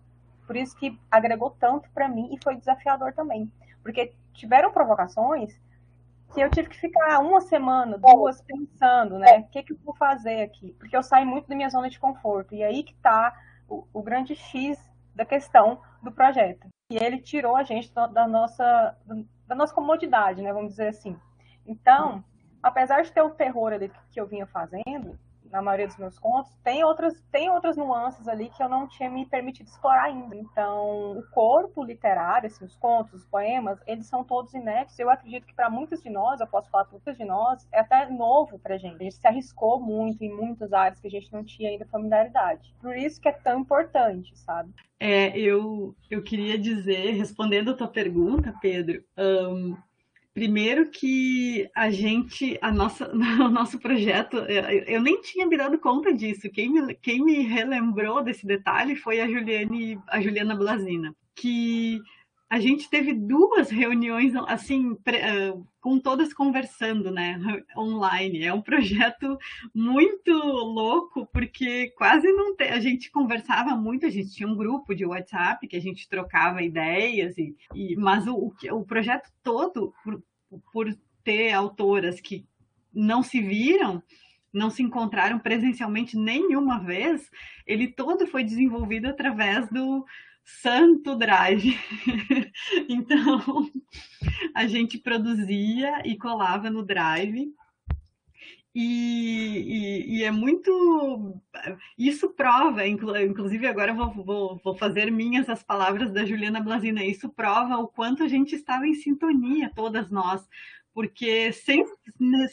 Por 0.46 0.56
isso 0.56 0.76
que 0.76 0.98
agregou 1.10 1.50
tanto 1.50 1.88
para 1.90 2.08
mim 2.08 2.32
e 2.32 2.42
foi 2.42 2.56
desafiador 2.56 3.12
também. 3.12 3.50
Porque 3.82 4.12
tiveram 4.32 4.72
provocações 4.72 5.58
que 6.32 6.40
eu 6.40 6.50
tive 6.50 6.68
que 6.68 6.78
ficar 6.78 7.18
uma 7.20 7.40
semana, 7.40 7.98
duas, 7.98 8.40
pensando, 8.42 9.18
né? 9.18 9.38
O 9.38 9.48
que, 9.48 9.62
que 9.62 9.72
eu 9.72 9.78
vou 9.84 9.94
fazer 9.94 10.42
aqui? 10.42 10.72
Porque 10.78 10.96
eu 10.96 11.02
saio 11.02 11.26
muito 11.26 11.48
da 11.48 11.56
minha 11.56 11.68
zona 11.68 11.90
de 11.90 11.98
conforto. 11.98 12.54
E 12.54 12.62
aí 12.62 12.82
que 12.82 12.92
está 12.92 13.36
o, 13.68 13.86
o, 13.92 14.02
grande 14.02 14.34
X 14.34 14.78
da 15.14 15.24
questão 15.24 15.80
do 16.02 16.12
projeto. 16.12 16.68
E 16.90 16.96
ele 16.96 17.20
tirou 17.20 17.56
a 17.56 17.62
gente 17.62 17.92
da 17.92 18.26
nossa, 18.28 18.96
da 19.46 19.54
nossa 19.54 19.74
comodidade, 19.74 20.42
né? 20.42 20.52
Vamos 20.52 20.70
dizer 20.70 20.88
assim. 20.88 21.16
Então, 21.66 22.24
apesar 22.62 23.02
de 23.02 23.12
ter 23.12 23.22
o 23.22 23.30
terror 23.30 23.72
ali 23.72 23.90
que 24.10 24.20
eu 24.20 24.26
vinha 24.26 24.46
fazendo, 24.46 25.18
na 25.50 25.60
maioria 25.60 25.86
dos 25.86 25.96
meus 25.96 26.18
contos, 26.18 26.54
tem 26.62 26.84
outras, 26.84 27.20
tem 27.30 27.50
outras 27.50 27.76
nuances 27.76 28.26
ali 28.28 28.48
que 28.50 28.62
eu 28.62 28.68
não 28.68 28.86
tinha 28.86 29.10
me 29.10 29.26
permitido 29.26 29.66
explorar 29.66 30.04
ainda. 30.04 30.36
Então, 30.36 31.18
o 31.18 31.22
corpo 31.30 31.82
literário, 31.82 32.46
assim, 32.46 32.64
os 32.64 32.76
contos, 32.76 33.14
os 33.14 33.26
poemas, 33.26 33.78
eles 33.86 34.06
são 34.06 34.24
todos 34.24 34.54
inéditos. 34.54 34.98
Eu 34.98 35.10
acredito 35.10 35.46
que 35.46 35.54
para 35.54 35.70
muitos 35.70 36.02
de 36.02 36.10
nós, 36.10 36.40
eu 36.40 36.46
posso 36.46 36.70
falar 36.70 36.84
para 36.84 36.92
muitos 36.92 37.16
de 37.16 37.24
nós, 37.24 37.66
é 37.72 37.80
até 37.80 38.08
novo 38.08 38.58
para 38.58 38.78
gente. 38.78 38.96
A 38.96 39.04
gente 39.04 39.14
se 39.16 39.26
arriscou 39.26 39.80
muito 39.80 40.22
em 40.22 40.34
muitas 40.34 40.72
áreas 40.72 41.00
que 41.00 41.06
a 41.06 41.10
gente 41.10 41.32
não 41.32 41.44
tinha 41.44 41.70
ainda 41.70 41.86
familiaridade. 41.86 42.74
Por 42.80 42.96
isso 42.96 43.20
que 43.20 43.28
é 43.28 43.32
tão 43.32 43.60
importante, 43.60 44.36
sabe? 44.38 44.72
É, 44.98 45.36
eu, 45.38 45.94
eu 46.10 46.22
queria 46.22 46.58
dizer, 46.58 47.12
respondendo 47.12 47.70
a 47.70 47.74
tua 47.74 47.88
pergunta, 47.88 48.54
Pedro, 48.60 49.02
um, 49.16 49.74
Primeiro 50.40 50.88
que 50.88 51.68
a 51.76 51.90
gente, 51.90 52.58
a 52.62 52.72
nossa, 52.72 53.12
o 53.12 53.50
nosso 53.50 53.78
projeto, 53.78 54.38
eu 54.86 55.02
nem 55.02 55.20
tinha 55.20 55.46
me 55.46 55.54
dado 55.54 55.78
conta 55.78 56.14
disso. 56.14 56.48
Quem 56.48 56.72
me, 56.72 56.94
quem 56.94 57.22
me 57.22 57.40
relembrou 57.42 58.24
desse 58.24 58.46
detalhe 58.46 58.96
foi 58.96 59.20
a 59.20 59.28
Juliane, 59.28 60.00
a 60.08 60.18
Juliana 60.18 60.56
Blazina, 60.56 61.14
que 61.34 62.00
a 62.48 62.58
gente 62.58 62.88
teve 62.88 63.12
duas 63.12 63.70
reuniões 63.70 64.32
assim 64.48 64.96
com 65.78 66.00
todas 66.00 66.32
conversando, 66.32 67.10
né, 67.10 67.38
online. 67.76 68.42
É 68.42 68.52
um 68.54 68.62
projeto 68.62 69.36
muito 69.74 70.32
louco 70.32 71.26
porque 71.34 71.90
quase 71.98 72.26
não 72.32 72.56
te... 72.56 72.64
a 72.64 72.80
gente 72.80 73.10
conversava 73.10 73.76
muito. 73.76 74.06
A 74.06 74.10
gente 74.10 74.32
tinha 74.32 74.48
um 74.48 74.56
grupo 74.56 74.94
de 74.94 75.04
WhatsApp 75.04 75.68
que 75.68 75.76
a 75.76 75.80
gente 75.80 76.08
trocava 76.08 76.62
ideias 76.62 77.36
e, 77.36 77.54
e... 77.74 77.94
mas 77.96 78.26
o, 78.26 78.54
o 78.72 78.84
projeto 78.86 79.30
todo 79.42 79.92
por, 80.72 80.94
ter 81.22 81.52
autoras 81.52 82.20
que 82.20 82.46
não 82.92 83.22
se 83.22 83.40
viram 83.40 84.02
não 84.52 84.68
se 84.68 84.82
encontraram 84.82 85.38
presencialmente 85.38 86.16
nenhuma 86.16 86.80
vez, 86.80 87.30
ele 87.66 87.86
todo 87.86 88.26
foi 88.26 88.42
desenvolvido 88.42 89.06
através 89.06 89.68
do 89.70 90.04
Santo 90.44 91.14
Drive. 91.14 91.78
então, 92.88 93.70
a 94.54 94.66
gente 94.66 94.98
produzia 94.98 96.02
e 96.04 96.18
colava 96.18 96.68
no 96.68 96.82
Drive. 96.82 97.54
E, 98.74 100.06
e, 100.06 100.18
e, 100.18 100.24
é 100.24 100.30
muito. 100.30 101.40
Isso 101.98 102.30
prova, 102.30 102.86
inclusive 102.86 103.66
agora 103.66 103.92
vou, 103.92 104.10
vou, 104.12 104.60
vou, 104.62 104.76
fazer 104.76 105.10
minhas 105.10 105.48
as 105.48 105.62
palavras 105.62 106.12
da 106.12 106.24
Juliana 106.24 106.60
Blasina. 106.60 107.04
Isso 107.04 107.28
prova 107.28 107.76
o 107.78 107.88
quanto 107.88 108.22
a 108.22 108.28
gente 108.28 108.54
estava 108.54 108.86
em 108.86 108.94
sintonia, 108.94 109.72
todas 109.74 110.08
nós, 110.10 110.48
porque 110.94 111.52
sem, 111.52 111.84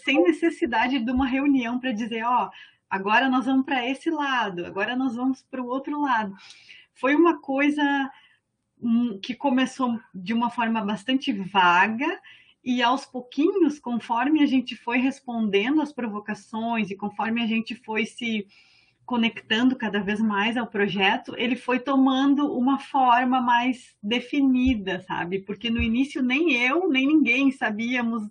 sem 0.03 0.24
necessidade 0.24 1.00
de 1.00 1.12
uma 1.12 1.27
reunião 1.27 1.79
para 1.79 1.91
dizer: 1.91 2.24
ó, 2.24 2.50
agora 2.89 3.29
nós 3.29 3.45
vamos 3.45 3.65
para 3.65 3.88
esse 3.88 4.09
lado, 4.09 4.65
agora 4.65 4.95
nós 4.95 5.15
vamos 5.15 5.43
para 5.43 5.62
o 5.62 5.67
outro 5.67 6.01
lado 6.01 6.36
foi 6.97 7.15
uma 7.15 7.39
coisa 7.39 8.12
hum, 8.81 9.19
que 9.21 9.36
começou 9.36 10.00
de 10.13 10.33
uma 10.33 10.50
forma 10.50 10.83
bastante 10.83 11.31
vaga 11.31 12.19
e 12.67 12.83
aos 12.83 13.05
pouquinhos, 13.05 13.79
conforme 13.79 14.43
a 14.43 14.45
gente 14.45 14.75
foi 14.75 14.97
respondendo 14.97 15.81
às 15.81 15.93
provocações 15.93 16.91
e 16.91 16.97
conforme 16.97 17.41
a 17.41 17.47
gente 17.47 17.74
foi 17.74 18.05
se 18.05 18.45
conectando 19.05 19.74
cada 19.74 20.01
vez 20.01 20.19
mais 20.19 20.57
ao 20.57 20.67
projeto, 20.67 21.33
ele 21.38 21.55
foi 21.55 21.79
tomando 21.79 22.51
uma 22.51 22.77
forma 22.77 23.39
mais 23.39 23.95
definida, 24.03 25.00
sabe? 25.07 25.39
Porque 25.39 25.69
no 25.69 25.81
início 25.81 26.21
nem 26.21 26.57
eu, 26.62 26.89
nem 26.89 27.07
ninguém 27.07 27.51
sabíamos 27.51 28.24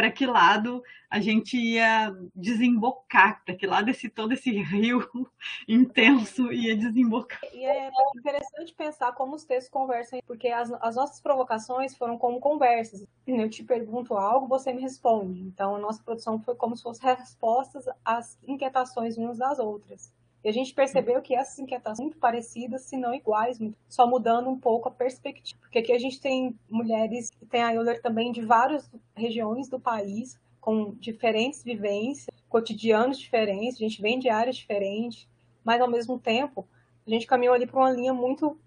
para 0.00 0.10
que 0.10 0.24
lado 0.24 0.82
a 1.10 1.20
gente 1.20 1.58
ia 1.58 2.16
desembocar, 2.34 3.44
para 3.44 3.54
que 3.54 3.66
lado 3.66 3.90
esse 3.90 4.08
todo 4.08 4.32
esse 4.32 4.50
rio 4.50 5.06
intenso 5.68 6.50
ia 6.50 6.74
desembocar. 6.74 7.38
E 7.52 7.66
é 7.66 7.90
interessante 8.16 8.72
pensar 8.72 9.12
como 9.12 9.34
os 9.34 9.44
textos 9.44 9.70
conversam, 9.70 10.20
porque 10.26 10.48
as, 10.48 10.72
as 10.80 10.96
nossas 10.96 11.20
provocações 11.20 11.94
foram 11.94 12.16
como 12.16 12.40
conversas. 12.40 13.06
Eu 13.26 13.50
te 13.50 13.62
pergunto 13.62 14.14
algo, 14.14 14.48
você 14.48 14.72
me 14.72 14.80
responde. 14.80 15.42
Então 15.42 15.76
a 15.76 15.78
nossa 15.78 16.02
produção 16.02 16.40
foi 16.40 16.54
como 16.54 16.74
se 16.74 16.82
fossem 16.82 17.14
respostas 17.14 17.84
às 18.02 18.38
inquietações 18.48 19.18
umas 19.18 19.36
das 19.36 19.58
outras. 19.58 20.10
E 20.42 20.48
a 20.48 20.52
gente 20.52 20.72
percebeu 20.72 21.20
que 21.20 21.34
essas 21.34 21.58
inquietações 21.58 21.98
são 21.98 22.06
muito 22.06 22.18
parecidas, 22.18 22.82
se 22.82 22.96
não 22.96 23.14
iguais, 23.14 23.58
só 23.88 24.06
mudando 24.06 24.48
um 24.48 24.58
pouco 24.58 24.88
a 24.88 24.92
perspectiva. 24.92 25.60
Porque 25.60 25.78
aqui 25.78 25.92
a 25.92 25.98
gente 25.98 26.20
tem 26.20 26.58
mulheres, 26.68 27.30
tem 27.50 27.62
a 27.62 27.74
Euler 27.74 28.00
também 28.00 28.32
de 28.32 28.40
várias 28.40 28.90
regiões 29.14 29.68
do 29.68 29.78
país, 29.78 30.40
com 30.60 30.94
diferentes 30.94 31.62
vivências, 31.62 32.28
cotidianos 32.48 33.18
diferentes, 33.18 33.76
a 33.76 33.84
gente 33.84 34.02
vem 34.02 34.18
de 34.18 34.28
áreas 34.28 34.56
diferentes, 34.56 35.28
mas 35.64 35.80
ao 35.80 35.88
mesmo 35.88 36.18
tempo 36.18 36.66
a 37.06 37.10
gente 37.10 37.26
caminhou 37.26 37.54
ali 37.54 37.66
para 37.66 37.80
uma 37.80 37.90
linha 37.90 38.12
muito. 38.12 38.58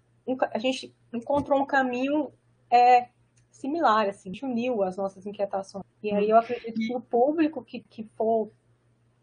A 0.52 0.58
gente 0.58 0.94
encontrou 1.12 1.60
um 1.60 1.66
caminho 1.66 2.32
é, 2.70 3.08
similar, 3.50 4.08
assim, 4.08 4.30
a 4.30 4.32
gente 4.32 4.44
uniu 4.44 4.82
as 4.82 4.96
nossas 4.96 5.26
inquietações. 5.26 5.84
E 6.02 6.12
aí 6.12 6.30
eu 6.30 6.36
acredito 6.36 6.74
que 6.74 6.94
o 6.94 7.00
público 7.00 7.64
que, 7.64 7.80
que 7.80 8.04
for 8.16 8.50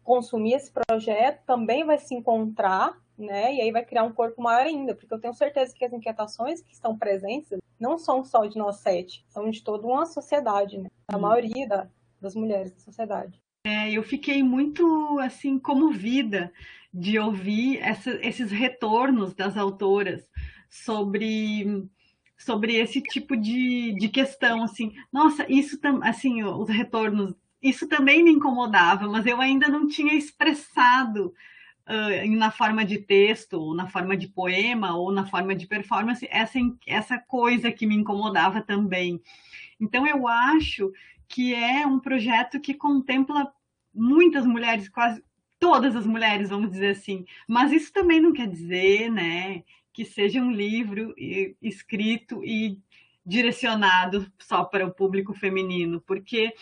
consumir 0.02 0.54
esse 0.54 0.70
projeto 0.70 1.42
também 1.46 1.84
vai 1.84 1.98
se 1.98 2.14
encontrar, 2.14 2.96
né? 3.16 3.54
E 3.54 3.60
aí 3.60 3.72
vai 3.72 3.84
criar 3.84 4.04
um 4.04 4.12
corpo 4.12 4.42
maior 4.42 4.66
ainda, 4.66 4.94
porque 4.94 5.12
eu 5.12 5.20
tenho 5.20 5.34
certeza 5.34 5.74
que 5.74 5.84
as 5.84 5.92
inquietações 5.92 6.60
que 6.60 6.72
estão 6.72 6.98
presentes 6.98 7.58
não 7.78 7.98
são 7.98 8.24
só 8.24 8.46
de 8.46 8.56
nós 8.56 8.76
sete, 8.76 9.24
são 9.28 9.50
de 9.50 9.62
toda 9.62 9.86
uma 9.86 10.06
sociedade, 10.06 10.78
né? 10.78 10.88
A 11.08 11.18
maioria 11.18 11.68
da, 11.68 11.88
das 12.20 12.34
mulheres 12.34 12.72
da 12.72 12.78
sociedade. 12.78 13.40
É, 13.64 13.90
eu 13.92 14.02
fiquei 14.02 14.42
muito 14.42 15.18
assim 15.20 15.58
comovida 15.58 16.52
de 16.92 17.18
ouvir 17.18 17.78
essa, 17.78 18.10
esses 18.26 18.50
retornos 18.50 19.34
das 19.34 19.56
autoras 19.56 20.28
sobre 20.68 21.88
sobre 22.36 22.74
esse 22.74 23.00
tipo 23.00 23.36
de, 23.36 23.94
de 23.94 24.08
questão 24.08 24.64
assim 24.64 24.92
nossa 25.12 25.46
isso 25.48 25.78
assim 26.02 26.42
os 26.42 26.68
retornos 26.68 27.34
isso 27.62 27.86
também 27.86 28.24
me 28.24 28.32
incomodava, 28.32 29.06
mas 29.08 29.24
eu 29.24 29.40
ainda 29.40 29.68
não 29.68 29.86
tinha 29.86 30.14
expressado 30.14 31.32
uh, 31.86 32.36
na 32.36 32.50
forma 32.50 32.84
de 32.84 32.98
texto, 32.98 33.54
ou 33.54 33.74
na 33.74 33.86
forma 33.86 34.16
de 34.16 34.26
poema, 34.26 34.96
ou 34.96 35.12
na 35.12 35.26
forma 35.26 35.54
de 35.54 35.66
performance, 35.66 36.26
essa, 36.30 36.58
essa 36.86 37.18
coisa 37.18 37.70
que 37.70 37.86
me 37.86 37.94
incomodava 37.94 38.60
também. 38.60 39.20
Então, 39.80 40.06
eu 40.06 40.26
acho 40.26 40.92
que 41.28 41.54
é 41.54 41.86
um 41.86 41.98
projeto 41.98 42.60
que 42.60 42.74
contempla 42.74 43.52
muitas 43.94 44.44
mulheres, 44.44 44.88
quase 44.88 45.22
todas 45.58 45.94
as 45.94 46.06
mulheres, 46.06 46.50
vamos 46.50 46.70
dizer 46.70 46.90
assim. 46.90 47.24
Mas 47.46 47.70
isso 47.72 47.92
também 47.92 48.20
não 48.20 48.32
quer 48.32 48.48
dizer, 48.48 49.10
né, 49.10 49.62
que 49.92 50.04
seja 50.04 50.40
um 50.40 50.50
livro 50.50 51.14
escrito 51.62 52.42
e 52.44 52.78
direcionado 53.24 54.30
só 54.40 54.64
para 54.64 54.86
o 54.86 54.92
público 54.92 55.32
feminino, 55.32 56.00
porque 56.00 56.52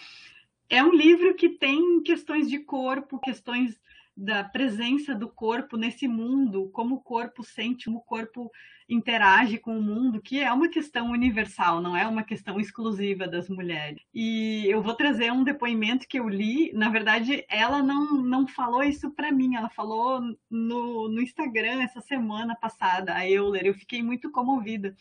é 0.70 0.82
um 0.82 0.94
livro 0.94 1.34
que 1.34 1.48
tem 1.48 2.00
questões 2.02 2.48
de 2.48 2.60
corpo, 2.60 3.18
questões 3.18 3.78
da 4.16 4.44
presença 4.44 5.14
do 5.14 5.28
corpo 5.28 5.76
nesse 5.76 6.06
mundo, 6.06 6.68
como 6.72 6.96
o 6.96 7.00
corpo 7.00 7.42
sente, 7.42 7.86
como 7.86 7.98
o 7.98 8.02
corpo 8.02 8.50
interage 8.88 9.56
com 9.56 9.78
o 9.78 9.82
mundo, 9.82 10.20
que 10.20 10.40
é 10.40 10.52
uma 10.52 10.68
questão 10.68 11.10
universal, 11.10 11.80
não 11.80 11.96
é 11.96 12.06
uma 12.06 12.22
questão 12.22 12.60
exclusiva 12.60 13.26
das 13.26 13.48
mulheres. 13.48 14.02
E 14.12 14.66
eu 14.68 14.82
vou 14.82 14.94
trazer 14.94 15.32
um 15.32 15.44
depoimento 15.44 16.06
que 16.06 16.18
eu 16.18 16.28
li, 16.28 16.72
na 16.72 16.88
verdade, 16.88 17.44
ela 17.48 17.82
não, 17.82 18.22
não 18.22 18.46
falou 18.46 18.82
isso 18.82 19.10
para 19.10 19.32
mim, 19.32 19.54
ela 19.54 19.70
falou 19.70 20.20
no, 20.50 21.08
no 21.08 21.22
Instagram 21.22 21.82
essa 21.82 22.00
semana 22.00 22.54
passada, 22.54 23.14
a 23.14 23.28
Euler, 23.28 23.64
eu 23.64 23.74
fiquei 23.74 24.02
muito 24.02 24.30
comovida 24.30 24.94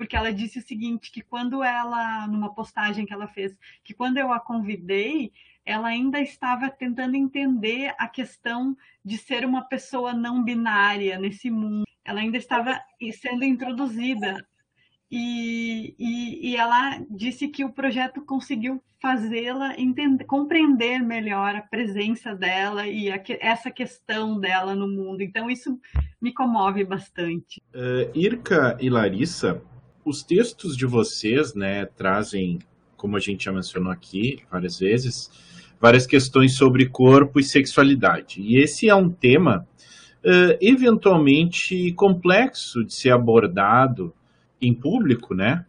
porque 0.00 0.16
ela 0.16 0.32
disse 0.32 0.58
o 0.58 0.62
seguinte, 0.62 1.12
que 1.12 1.20
quando 1.20 1.62
ela, 1.62 2.26
numa 2.26 2.54
postagem 2.54 3.04
que 3.04 3.12
ela 3.12 3.28
fez, 3.28 3.54
que 3.84 3.92
quando 3.92 4.16
eu 4.16 4.32
a 4.32 4.40
convidei, 4.40 5.30
ela 5.62 5.88
ainda 5.88 6.18
estava 6.22 6.70
tentando 6.70 7.16
entender 7.16 7.94
a 7.98 8.08
questão 8.08 8.74
de 9.04 9.18
ser 9.18 9.44
uma 9.44 9.60
pessoa 9.60 10.14
não 10.14 10.42
binária 10.42 11.18
nesse 11.18 11.50
mundo. 11.50 11.84
Ela 12.02 12.20
ainda 12.20 12.38
estava 12.38 12.80
sendo 13.12 13.44
introduzida 13.44 14.42
e, 15.10 15.94
e, 15.98 16.50
e, 16.50 16.56
ela 16.56 16.98
disse 17.10 17.48
que 17.48 17.62
o 17.62 17.72
projeto 17.72 18.22
conseguiu 18.22 18.82
fazê-la 19.02 19.74
compreender 20.26 21.00
melhor 21.00 21.54
a 21.56 21.62
presença 21.62 22.34
dela 22.34 22.86
e 22.86 23.08
essa 23.38 23.70
questão 23.70 24.40
dela 24.40 24.74
no 24.74 24.88
mundo. 24.88 25.20
Então, 25.20 25.50
isso 25.50 25.78
me 26.22 26.32
comove 26.32 26.84
bastante. 26.84 27.60
Uh, 27.74 28.16
Irka 28.16 28.78
e 28.80 28.88
Larissa, 28.88 29.62
os 30.10 30.22
textos 30.22 30.76
de 30.76 30.84
vocês 30.86 31.54
né, 31.54 31.86
trazem, 31.86 32.58
como 32.96 33.16
a 33.16 33.20
gente 33.20 33.44
já 33.44 33.52
mencionou 33.52 33.92
aqui 33.92 34.40
várias 34.50 34.78
vezes, 34.78 35.30
várias 35.80 36.06
questões 36.06 36.54
sobre 36.54 36.86
corpo 36.86 37.40
e 37.40 37.42
sexualidade. 37.42 38.42
E 38.42 38.58
esse 38.58 38.88
é 38.88 38.94
um 38.94 39.08
tema 39.08 39.66
uh, 40.24 40.58
eventualmente 40.60 41.92
complexo 41.92 42.84
de 42.84 42.92
ser 42.92 43.12
abordado 43.12 44.12
em 44.60 44.74
público, 44.74 45.34
né? 45.34 45.64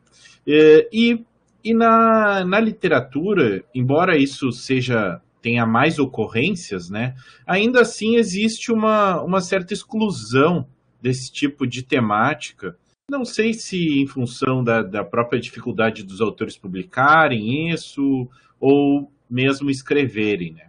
É, 0.46 0.90
e, 0.92 1.24
e 1.64 1.74
na, 1.74 2.44
na 2.44 2.60
literatura, 2.60 3.64
embora 3.74 4.18
isso 4.18 4.52
seja 4.52 5.22
tenha 5.42 5.66
mais 5.66 5.98
ocorrências, 5.98 6.90
né? 6.90 7.16
Ainda 7.48 7.82
assim 7.82 8.16
existe 8.16 8.72
uma, 8.72 9.22
uma 9.22 9.42
certa 9.42 9.74
exclusão 9.74 10.68
desse 11.02 11.32
tipo 11.32 11.66
de 11.66 11.82
temática. 11.82 12.78
Não 13.12 13.26
sei 13.26 13.54
se 13.54 14.00
em 14.00 14.08
função 14.08 14.64
da, 14.64 14.82
da 14.82 15.04
própria 15.04 15.38
dificuldade 15.38 16.02
dos 16.02 16.22
autores 16.22 16.58
publicarem 16.58 17.70
isso 17.70 18.26
ou 18.58 19.12
mesmo 19.30 19.70
escreverem, 19.70 20.54
né? 20.54 20.68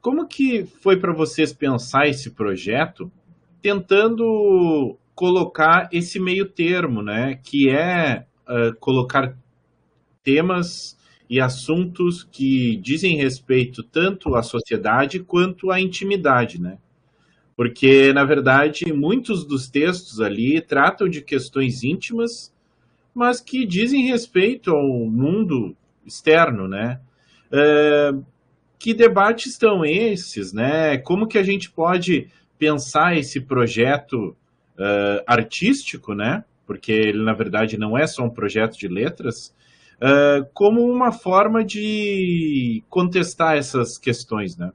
Como 0.00 0.26
que 0.26 0.64
foi 0.64 0.98
para 0.98 1.12
vocês 1.12 1.52
pensar 1.52 2.08
esse 2.08 2.30
projeto 2.30 3.12
tentando 3.60 4.96
colocar 5.14 5.90
esse 5.92 6.18
meio 6.18 6.46
termo, 6.46 7.02
né? 7.02 7.38
Que 7.44 7.68
é 7.68 8.24
uh, 8.48 8.74
colocar 8.80 9.36
temas 10.22 10.98
e 11.28 11.38
assuntos 11.38 12.22
que 12.24 12.76
dizem 12.76 13.18
respeito 13.18 13.82
tanto 13.82 14.34
à 14.34 14.42
sociedade 14.42 15.20
quanto 15.20 15.70
à 15.70 15.78
intimidade, 15.78 16.58
né? 16.58 16.78
Porque, 17.56 18.12
na 18.12 18.24
verdade, 18.24 18.92
muitos 18.92 19.46
dos 19.46 19.68
textos 19.68 20.20
ali 20.20 20.60
tratam 20.60 21.08
de 21.08 21.22
questões 21.22 21.84
íntimas, 21.84 22.52
mas 23.14 23.40
que 23.40 23.64
dizem 23.64 24.06
respeito 24.06 24.70
ao 24.70 24.84
mundo 25.08 25.76
externo, 26.04 26.66
né? 26.66 27.00
Uh, 27.52 28.24
que 28.78 28.92
debates 28.92 29.52
estão 29.52 29.84
esses, 29.84 30.52
né? 30.52 30.98
Como 30.98 31.28
que 31.28 31.38
a 31.38 31.42
gente 31.42 31.70
pode 31.70 32.28
pensar 32.58 33.16
esse 33.16 33.40
projeto 33.40 34.36
uh, 34.78 35.22
artístico, 35.26 36.14
né? 36.14 36.44
Porque 36.66 36.92
ele, 36.92 37.22
na 37.22 37.34
verdade, 37.34 37.78
não 37.78 37.96
é 37.96 38.06
só 38.06 38.24
um 38.24 38.30
projeto 38.30 38.76
de 38.76 38.88
letras, 38.88 39.54
uh, 39.96 40.44
como 40.52 40.82
uma 40.82 41.12
forma 41.12 41.64
de 41.64 42.82
contestar 42.88 43.56
essas 43.56 43.96
questões, 43.96 44.56
né? 44.56 44.72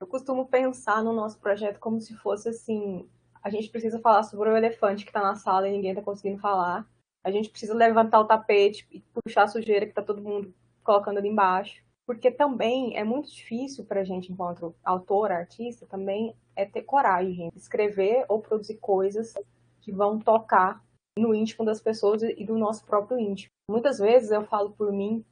Eu 0.00 0.06
costumo 0.06 0.46
pensar 0.46 1.04
no 1.04 1.12
nosso 1.12 1.38
projeto 1.38 1.78
como 1.78 2.00
se 2.00 2.14
fosse 2.14 2.48
assim: 2.48 3.06
a 3.42 3.50
gente 3.50 3.68
precisa 3.68 4.00
falar 4.00 4.22
sobre 4.22 4.48
o 4.48 4.56
elefante 4.56 5.04
que 5.04 5.10
está 5.10 5.20
na 5.20 5.34
sala 5.34 5.68
e 5.68 5.72
ninguém 5.72 5.90
está 5.90 6.02
conseguindo 6.02 6.40
falar. 6.40 6.88
A 7.22 7.30
gente 7.30 7.50
precisa 7.50 7.74
levantar 7.74 8.20
o 8.20 8.24
tapete 8.24 8.88
e 8.90 9.04
puxar 9.12 9.42
a 9.42 9.48
sujeira 9.48 9.84
que 9.84 9.92
está 9.92 10.00
todo 10.00 10.22
mundo 10.22 10.54
colocando 10.82 11.18
ali 11.18 11.28
embaixo. 11.28 11.82
Porque 12.06 12.30
também 12.30 12.96
é 12.96 13.04
muito 13.04 13.30
difícil 13.30 13.84
para 13.84 14.00
a 14.00 14.04
gente, 14.04 14.32
enquanto 14.32 14.74
autor, 14.82 15.30
artista, 15.30 15.86
também 15.86 16.34
é 16.56 16.64
ter 16.64 16.82
coragem 16.82 17.50
de 17.50 17.58
escrever 17.58 18.24
ou 18.26 18.40
produzir 18.40 18.78
coisas 18.78 19.34
que 19.82 19.92
vão 19.92 20.18
tocar 20.18 20.82
no 21.16 21.34
íntimo 21.34 21.64
das 21.64 21.80
pessoas 21.80 22.22
e 22.22 22.44
do 22.44 22.56
nosso 22.56 22.84
próprio 22.86 23.18
íntimo. 23.18 23.50
Muitas 23.70 23.98
vezes 23.98 24.30
eu 24.30 24.44
falo 24.46 24.70
por 24.70 24.90
mim, 24.90 25.24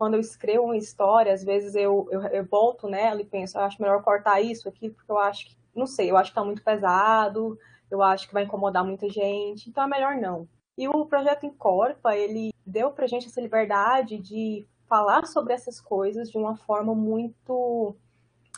quando 0.00 0.14
eu 0.14 0.20
escrevo 0.20 0.64
uma 0.64 0.78
história, 0.78 1.30
às 1.30 1.44
vezes 1.44 1.74
eu, 1.74 2.08
eu, 2.10 2.22
eu 2.22 2.42
volto 2.46 2.88
nela 2.88 3.20
e 3.20 3.24
penso, 3.26 3.58
eu 3.58 3.62
acho 3.62 3.82
melhor 3.82 4.02
cortar 4.02 4.40
isso 4.40 4.66
aqui, 4.66 4.88
porque 4.88 5.12
eu 5.12 5.18
acho 5.18 5.44
que, 5.44 5.54
não 5.76 5.86
sei, 5.86 6.10
eu 6.10 6.16
acho 6.16 6.30
que 6.30 6.36
tá 6.36 6.42
muito 6.42 6.64
pesado, 6.64 7.58
eu 7.90 8.02
acho 8.02 8.26
que 8.26 8.32
vai 8.32 8.44
incomodar 8.44 8.82
muita 8.82 9.10
gente, 9.10 9.68
então 9.68 9.84
é 9.84 9.86
melhor 9.86 10.16
não. 10.16 10.48
E 10.78 10.88
o 10.88 11.04
projeto 11.04 11.44
Encorpa, 11.44 12.16
ele 12.16 12.50
deu 12.64 12.90
pra 12.90 13.06
gente 13.06 13.26
essa 13.26 13.42
liberdade 13.42 14.16
de 14.16 14.66
falar 14.88 15.26
sobre 15.26 15.52
essas 15.52 15.78
coisas 15.78 16.30
de 16.30 16.38
uma 16.38 16.56
forma 16.56 16.94
muito 16.94 17.94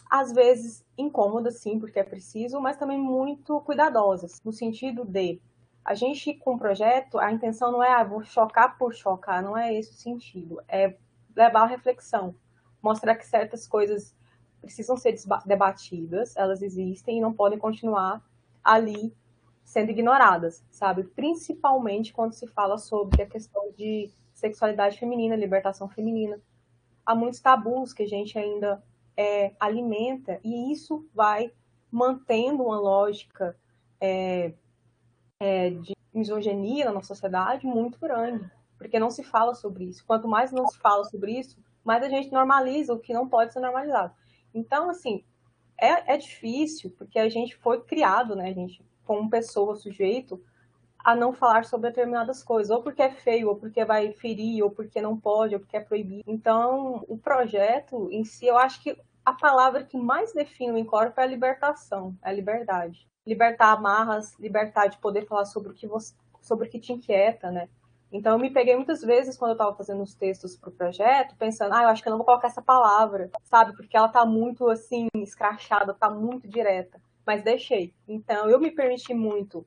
às 0.08 0.32
vezes 0.32 0.86
incômodas, 0.96 1.58
sim, 1.58 1.76
porque 1.80 1.98
é 1.98 2.04
preciso, 2.04 2.60
mas 2.60 2.76
também 2.76 3.00
muito 3.00 3.60
cuidadosas, 3.62 4.40
no 4.44 4.52
sentido 4.52 5.04
de 5.04 5.40
a 5.84 5.92
gente 5.96 6.34
com 6.34 6.54
o 6.54 6.58
projeto, 6.58 7.18
a 7.18 7.32
intenção 7.32 7.72
não 7.72 7.82
é, 7.82 7.92
ah, 7.92 8.04
vou 8.04 8.22
chocar 8.22 8.78
por 8.78 8.94
chocar, 8.94 9.42
não 9.42 9.58
é 9.58 9.74
esse 9.74 9.90
o 9.90 9.94
sentido, 9.94 10.62
é 10.68 10.94
levar 11.36 11.62
a 11.62 11.66
reflexão, 11.66 12.34
mostrar 12.82 13.14
que 13.14 13.26
certas 13.26 13.66
coisas 13.66 14.14
precisam 14.60 14.96
ser 14.96 15.16
debatidas, 15.44 16.36
elas 16.36 16.62
existem 16.62 17.18
e 17.18 17.20
não 17.20 17.32
podem 17.32 17.58
continuar 17.58 18.22
ali 18.62 19.14
sendo 19.64 19.90
ignoradas, 19.90 20.64
sabe? 20.70 21.04
Principalmente 21.04 22.12
quando 22.12 22.32
se 22.32 22.46
fala 22.46 22.78
sobre 22.78 23.22
a 23.22 23.26
questão 23.26 23.72
de 23.76 24.10
sexualidade 24.32 24.98
feminina, 24.98 25.34
libertação 25.36 25.88
feminina. 25.88 26.40
Há 27.04 27.14
muitos 27.14 27.40
tabus 27.40 27.92
que 27.92 28.02
a 28.02 28.08
gente 28.08 28.38
ainda 28.38 28.82
é, 29.16 29.52
alimenta, 29.58 30.40
e 30.44 30.72
isso 30.72 31.06
vai 31.14 31.52
mantendo 31.90 32.62
uma 32.62 32.78
lógica 32.78 33.56
é, 34.00 34.52
é, 35.40 35.70
de 35.70 35.94
misoginia 36.14 36.86
na 36.86 36.92
nossa 36.92 37.08
sociedade 37.08 37.66
muito 37.66 37.98
grande, 37.98 38.50
porque 38.82 38.98
não 38.98 39.10
se 39.10 39.22
fala 39.22 39.54
sobre 39.54 39.84
isso. 39.84 40.04
Quanto 40.04 40.28
mais 40.28 40.52
não 40.52 40.66
se 40.66 40.78
fala 40.78 41.04
sobre 41.04 41.38
isso, 41.38 41.56
mais 41.84 42.02
a 42.02 42.08
gente 42.08 42.32
normaliza 42.32 42.92
o 42.92 42.98
que 42.98 43.14
não 43.14 43.28
pode 43.28 43.52
ser 43.52 43.60
normalizado. 43.60 44.12
Então, 44.52 44.90
assim, 44.90 45.24
é, 45.80 46.14
é 46.14 46.16
difícil, 46.16 46.90
porque 46.98 47.18
a 47.18 47.28
gente 47.28 47.56
foi 47.56 47.80
criado, 47.80 48.36
né, 48.36 48.52
gente, 48.52 48.84
como 49.04 49.30
pessoa, 49.30 49.76
sujeito, 49.76 50.42
a 50.98 51.16
não 51.16 51.32
falar 51.32 51.64
sobre 51.64 51.88
determinadas 51.88 52.42
coisas, 52.42 52.70
ou 52.70 52.82
porque 52.82 53.02
é 53.02 53.10
feio, 53.10 53.48
ou 53.48 53.56
porque 53.56 53.84
vai 53.84 54.12
ferir, 54.12 54.62
ou 54.62 54.70
porque 54.70 55.00
não 55.00 55.18
pode, 55.18 55.54
ou 55.54 55.60
porque 55.60 55.76
é 55.76 55.80
proibido. 55.80 56.22
Então, 56.26 57.04
o 57.08 57.18
projeto 57.18 58.08
em 58.12 58.24
si, 58.24 58.46
eu 58.46 58.56
acho 58.56 58.80
que 58.82 58.96
a 59.24 59.32
palavra 59.32 59.84
que 59.84 59.96
mais 59.96 60.32
define 60.32 60.72
o 60.72 60.78
Encorpo 60.78 61.20
é 61.20 61.24
a 61.24 61.26
libertação, 61.26 62.16
é 62.22 62.30
a 62.30 62.32
liberdade. 62.32 63.08
Libertar 63.26 63.72
amarras, 63.72 64.36
libertar 64.38 64.88
de 64.88 64.98
poder 64.98 65.26
falar 65.26 65.44
sobre 65.44 65.70
o 65.70 65.74
que 65.74 65.86
você, 65.86 66.14
sobre 66.40 66.68
o 66.68 66.70
que 66.70 66.78
te 66.78 66.92
inquieta, 66.92 67.50
né? 67.50 67.68
Então, 68.12 68.32
eu 68.32 68.38
me 68.38 68.50
peguei 68.50 68.76
muitas 68.76 69.00
vezes 69.00 69.38
quando 69.38 69.52
eu 69.52 69.54
estava 69.54 69.74
fazendo 69.74 70.02
os 70.02 70.14
textos 70.14 70.56
para 70.56 70.68
o 70.68 70.72
projeto, 70.72 71.34
pensando, 71.36 71.74
ah, 71.74 71.84
eu 71.84 71.88
acho 71.88 72.02
que 72.02 72.08
eu 72.08 72.10
não 72.10 72.18
vou 72.18 72.26
colocar 72.26 72.48
essa 72.48 72.60
palavra, 72.60 73.30
sabe? 73.44 73.74
Porque 73.74 73.96
ela 73.96 74.06
está 74.06 74.26
muito, 74.26 74.68
assim, 74.68 75.08
escrachada, 75.16 75.92
está 75.92 76.10
muito 76.10 76.46
direta. 76.46 77.00
Mas 77.26 77.42
deixei. 77.42 77.94
Então, 78.06 78.50
eu 78.50 78.60
me 78.60 78.70
permiti 78.70 79.14
muito 79.14 79.64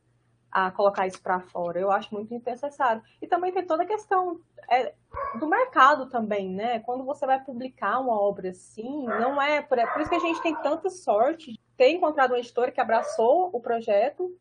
a 0.51 0.71
colocar 0.71 1.08
isso 1.08 1.21
para 1.21 1.41
fora. 1.41 1.79
Eu 1.79 1.91
acho 1.91 2.13
muito 2.13 2.34
necessário. 2.45 3.01
E 3.21 3.27
também 3.27 3.51
tem 3.51 3.65
toda 3.65 3.84
a 3.84 3.88
questão 3.88 4.39
é, 4.69 4.93
do 5.39 5.47
mercado 5.47 6.08
também, 6.08 6.49
né? 6.49 6.79
Quando 6.79 7.03
você 7.03 7.25
vai 7.25 7.43
publicar 7.43 7.99
uma 7.99 8.17
obra 8.17 8.51
assim, 8.51 9.05
não 9.05 9.41
é 9.41 9.62
por, 9.62 9.77
é 9.77 9.86
por 9.86 10.01
isso 10.01 10.10
que 10.10 10.15
a 10.15 10.19
gente 10.19 10.41
tem 10.41 10.55
tanta 10.62 10.89
sorte 10.89 11.51
de 11.51 11.60
ter 11.75 11.89
encontrado 11.89 12.31
uma 12.31 12.39
editora 12.39 12.71
que 12.71 12.79
abraçou 12.79 13.49
o 13.51 13.60
projeto 13.60 14.34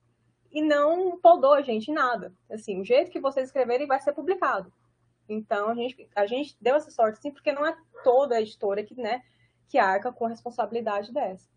e 0.54 0.62
não 0.62 1.18
podou 1.20 1.52
a 1.52 1.60
gente 1.60 1.92
nada. 1.92 2.32
Assim, 2.50 2.80
o 2.80 2.84
jeito 2.84 3.10
que 3.10 3.20
vocês 3.20 3.48
escreverem 3.48 3.86
vai 3.86 4.00
ser 4.00 4.14
publicado. 4.14 4.72
Então 5.28 5.68
a 5.68 5.74
gente, 5.74 6.08
a 6.14 6.24
gente 6.24 6.56
deu 6.60 6.76
essa 6.76 6.90
sorte 6.90 7.18
sim, 7.20 7.30
porque 7.30 7.52
não 7.52 7.66
é 7.66 7.76
toda 8.02 8.36
a 8.36 8.40
editora 8.40 8.82
que, 8.82 8.94
né, 8.94 9.22
que 9.68 9.78
arca 9.78 10.12
com 10.12 10.26
a 10.26 10.28
responsabilidade 10.28 11.12
dessa 11.12 11.52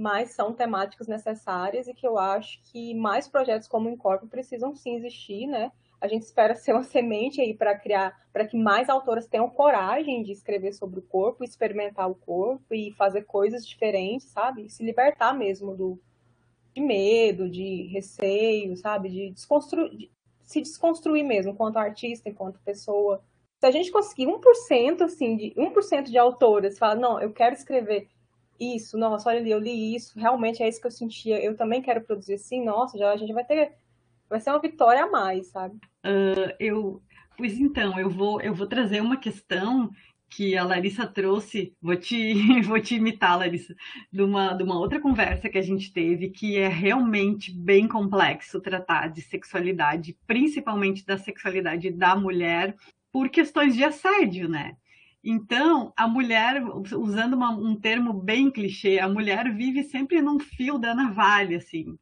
mas 0.00 0.34
são 0.34 0.54
temáticas 0.54 1.06
necessárias 1.06 1.86
e 1.86 1.92
que 1.92 2.06
eu 2.06 2.18
acho 2.18 2.58
que 2.72 2.94
mais 2.94 3.28
projetos 3.28 3.68
como 3.68 3.86
o 3.86 3.92
Incorpo 3.92 4.26
precisam 4.26 4.74
sim 4.74 4.96
existir, 4.96 5.46
né? 5.46 5.70
A 6.00 6.08
gente 6.08 6.22
espera 6.22 6.54
ser 6.54 6.72
uma 6.72 6.82
semente 6.82 7.40
aí 7.40 7.52
para 7.52 7.78
criar, 7.78 8.18
para 8.32 8.46
que 8.46 8.56
mais 8.56 8.88
autoras 8.88 9.26
tenham 9.26 9.50
coragem 9.50 10.22
de 10.22 10.32
escrever 10.32 10.72
sobre 10.72 11.00
o 11.00 11.02
corpo, 11.02 11.44
experimentar 11.44 12.10
o 12.10 12.14
corpo 12.14 12.72
e 12.72 12.92
fazer 12.92 13.24
coisas 13.24 13.66
diferentes, 13.66 14.28
sabe? 14.28 14.70
Se 14.70 14.82
libertar 14.82 15.34
mesmo 15.34 15.76
do 15.76 16.00
de 16.74 16.80
medo, 16.80 17.48
de 17.48 17.88
receio, 17.92 18.76
sabe? 18.76 19.08
De 19.08 19.30
desconstruir, 19.30 19.90
de 19.90 20.10
se 20.42 20.60
desconstruir 20.60 21.24
mesmo 21.24 21.52
enquanto 21.52 21.76
artista, 21.76 22.28
enquanto 22.28 22.60
pessoa. 22.60 23.22
Se 23.58 23.66
a 23.66 23.70
gente 23.70 23.90
conseguir 23.90 24.26
1% 24.26 25.02
assim, 25.02 25.36
de 25.36 25.50
1% 25.56 26.04
de 26.04 26.18
autoras 26.18 26.78
falar, 26.78 26.96
não, 26.96 27.20
eu 27.20 27.32
quero 27.32 27.54
escrever 27.54 28.08
isso, 28.58 28.98
nossa, 28.98 29.28
olha 29.28 29.38
ali, 29.38 29.50
eu 29.50 29.58
li 29.58 29.94
isso, 29.94 30.18
realmente 30.18 30.62
é 30.62 30.68
isso 30.68 30.80
que 30.80 30.86
eu 30.86 30.90
sentia, 30.90 31.42
eu 31.42 31.56
também 31.56 31.80
quero 31.80 32.02
produzir 32.02 32.34
assim, 32.34 32.62
nossa, 32.62 32.98
já 32.98 33.10
a 33.10 33.16
gente 33.16 33.32
vai 33.32 33.44
ter, 33.44 33.72
vai 34.28 34.38
ser 34.38 34.50
uma 34.50 34.60
vitória 34.60 35.04
a 35.04 35.10
mais, 35.10 35.46
sabe? 35.48 35.76
Uh, 36.04 36.52
eu, 36.58 37.02
pois 37.36 37.58
então, 37.58 37.98
eu 37.98 38.10
vou, 38.10 38.40
eu 38.40 38.54
vou 38.54 38.66
trazer 38.66 39.00
uma 39.00 39.16
questão 39.16 39.90
que 40.30 40.56
a 40.56 40.64
Larissa 40.64 41.06
trouxe, 41.06 41.74
vou 41.82 41.96
te, 41.96 42.34
vou 42.62 42.80
te 42.80 42.94
imitar, 42.94 43.36
Larissa, 43.36 43.74
de 44.12 44.22
uma, 44.22 44.54
de 44.54 44.62
uma 44.62 44.78
outra 44.78 45.00
conversa 45.00 45.48
que 45.48 45.58
a 45.58 45.62
gente 45.62 45.92
teve, 45.92 46.30
que 46.30 46.56
é 46.56 46.68
realmente 46.68 47.52
bem 47.52 47.88
complexo 47.88 48.60
tratar 48.60 49.08
de 49.08 49.20
sexualidade, 49.20 50.16
principalmente 50.26 51.04
da 51.04 51.18
sexualidade 51.18 51.90
da 51.90 52.14
mulher, 52.14 52.76
por 53.12 53.28
questões 53.28 53.74
de 53.74 53.82
assédio, 53.82 54.48
né? 54.48 54.76
Então, 55.22 55.92
a 55.96 56.08
mulher, 56.08 56.62
usando 56.96 57.34
uma, 57.34 57.50
um 57.50 57.74
termo 57.74 58.12
bem 58.12 58.50
clichê, 58.50 58.98
a 58.98 59.08
mulher 59.08 59.52
vive 59.52 59.82
sempre 59.82 60.22
num 60.22 60.38
fio 60.38 60.78
da 60.78 60.94
navalha, 60.94 61.58
assim. 61.58 61.98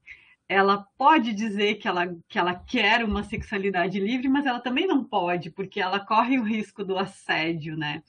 Ela 0.49 0.79
pode 0.97 1.35
dizer 1.35 1.75
que 1.75 1.87
ela, 1.87 2.07
que 2.29 2.39
ela 2.39 2.55
quer 2.55 3.05
uma 3.05 3.23
sexualidade 3.23 4.01
livre, 4.01 4.29
mas 4.29 4.47
ela 4.47 4.61
também 4.61 4.87
não 4.87 5.05
pode, 5.05 5.51
porque 5.51 5.81
ela 5.81 6.01
corre 6.01 6.39
o 6.39 6.43
risco 6.43 6.85
do 6.85 6.99
assédio, 6.99 7.77
né? 7.77 8.03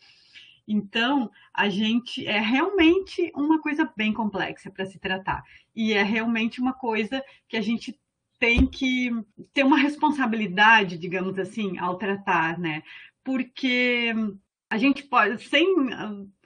Então, 0.67 1.31
a 1.53 1.67
gente 1.67 2.25
é 2.27 2.39
realmente 2.39 3.31
uma 3.35 3.59
coisa 3.59 3.91
bem 3.97 4.13
complexa 4.13 4.69
para 4.69 4.85
se 4.85 4.99
tratar. 4.99 5.43
E 5.75 5.93
é 5.93 6.03
realmente 6.03 6.61
uma 6.61 6.73
coisa 6.73 7.23
que 7.47 7.57
a 7.57 7.61
gente 7.61 7.99
tem 8.39 8.65
que 8.65 9.11
ter 9.51 9.63
uma 9.63 9.77
responsabilidade, 9.77 10.97
digamos 10.97 11.37
assim, 11.39 11.77
ao 11.79 11.97
tratar, 11.97 12.57
né? 12.57 12.83
Porque 13.23 14.13
a 14.69 14.77
gente 14.77 15.03
pode, 15.03 15.43
sem, 15.43 15.65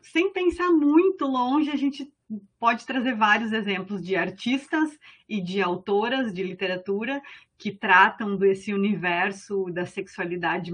sem 0.01 0.31
pensar 0.31 0.71
muito 0.71 1.25
longe, 1.25 1.69
a 1.69 1.75
gente 1.75 2.11
pode 2.59 2.85
trazer 2.85 3.15
vários 3.15 3.51
exemplos 3.51 4.03
de 4.03 4.15
artistas 4.15 4.97
e 5.27 5.41
de 5.41 5.61
autoras 5.61 6.33
de 6.33 6.43
literatura 6.43 7.21
que 7.57 7.71
tratam 7.71 8.35
desse 8.35 8.73
universo 8.73 9.65
da 9.71 9.85
sexualidade 9.85 10.71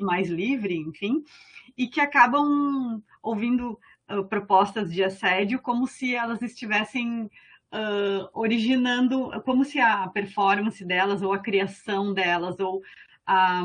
mais 0.00 0.28
livre, 0.28 0.76
enfim, 0.76 1.22
e 1.76 1.86
que 1.86 2.00
acabam 2.00 3.02
ouvindo 3.22 3.78
uh, 4.10 4.24
propostas 4.24 4.92
de 4.92 5.02
assédio 5.02 5.60
como 5.60 5.86
se 5.86 6.14
elas 6.14 6.42
estivessem 6.42 7.24
uh, 7.24 8.28
originando, 8.32 9.30
como 9.44 9.64
se 9.64 9.78
a 9.78 10.08
performance 10.08 10.84
delas, 10.84 11.22
ou 11.22 11.32
a 11.32 11.38
criação 11.38 12.12
delas, 12.12 12.58
ou 12.58 12.82
a 13.26 13.64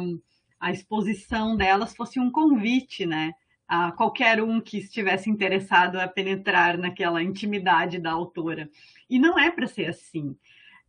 a 0.59 0.71
exposição 0.71 1.55
delas 1.55 1.95
fosse 1.95 2.19
um 2.19 2.31
convite, 2.31 3.05
né? 3.05 3.33
A 3.67 3.91
qualquer 3.91 4.41
um 4.41 4.61
que 4.61 4.77
estivesse 4.77 5.29
interessado 5.29 5.97
a 5.97 6.07
penetrar 6.07 6.77
naquela 6.77 7.21
intimidade 7.21 7.99
da 7.99 8.11
autora. 8.11 8.69
E 9.09 9.19
não 9.19 9.37
é 9.37 9.51
para 9.51 9.67
ser 9.67 9.87
assim. 9.87 10.37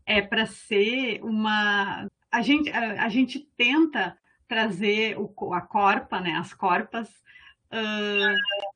É 0.06 0.22
para 0.22 0.46
ser 0.46 1.20
uma. 1.22 2.08
A 2.30 2.42
gente, 2.42 2.70
a, 2.70 3.04
a, 3.04 3.08
gente 3.08 3.40
tenta 3.56 4.16
trazer 4.46 5.18
o, 5.18 5.52
a 5.52 5.60
corpa, 5.60 6.20
né, 6.20 6.34
as 6.34 6.54
corpas, 6.54 7.08
uh, 7.72 8.34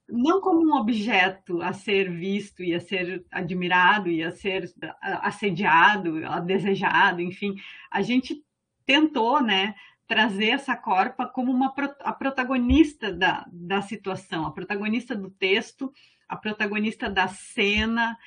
não 0.08 0.40
como 0.40 0.66
um 0.66 0.76
objeto 0.76 1.62
a 1.62 1.72
ser 1.72 2.10
visto 2.10 2.62
e 2.62 2.74
a 2.74 2.80
ser 2.80 3.24
admirado 3.30 4.10
e 4.10 4.22
a 4.22 4.30
ser 4.30 4.70
assediado, 5.00 6.26
a 6.26 6.40
desejado, 6.40 7.20
enfim. 7.20 7.54
A 7.90 8.02
gente 8.02 8.44
tentou, 8.84 9.40
né, 9.42 9.74
trazer 10.12 10.50
essa 10.50 10.76
corpa 10.76 11.26
como 11.26 11.50
uma, 11.50 11.74
a 12.00 12.12
protagonista 12.12 13.10
da, 13.10 13.46
da 13.50 13.80
situação, 13.80 14.44
a 14.44 14.50
protagonista 14.50 15.16
do 15.16 15.30
texto, 15.30 15.90
a 16.28 16.36
protagonista 16.36 17.08
da 17.08 17.28
cena 17.28 18.18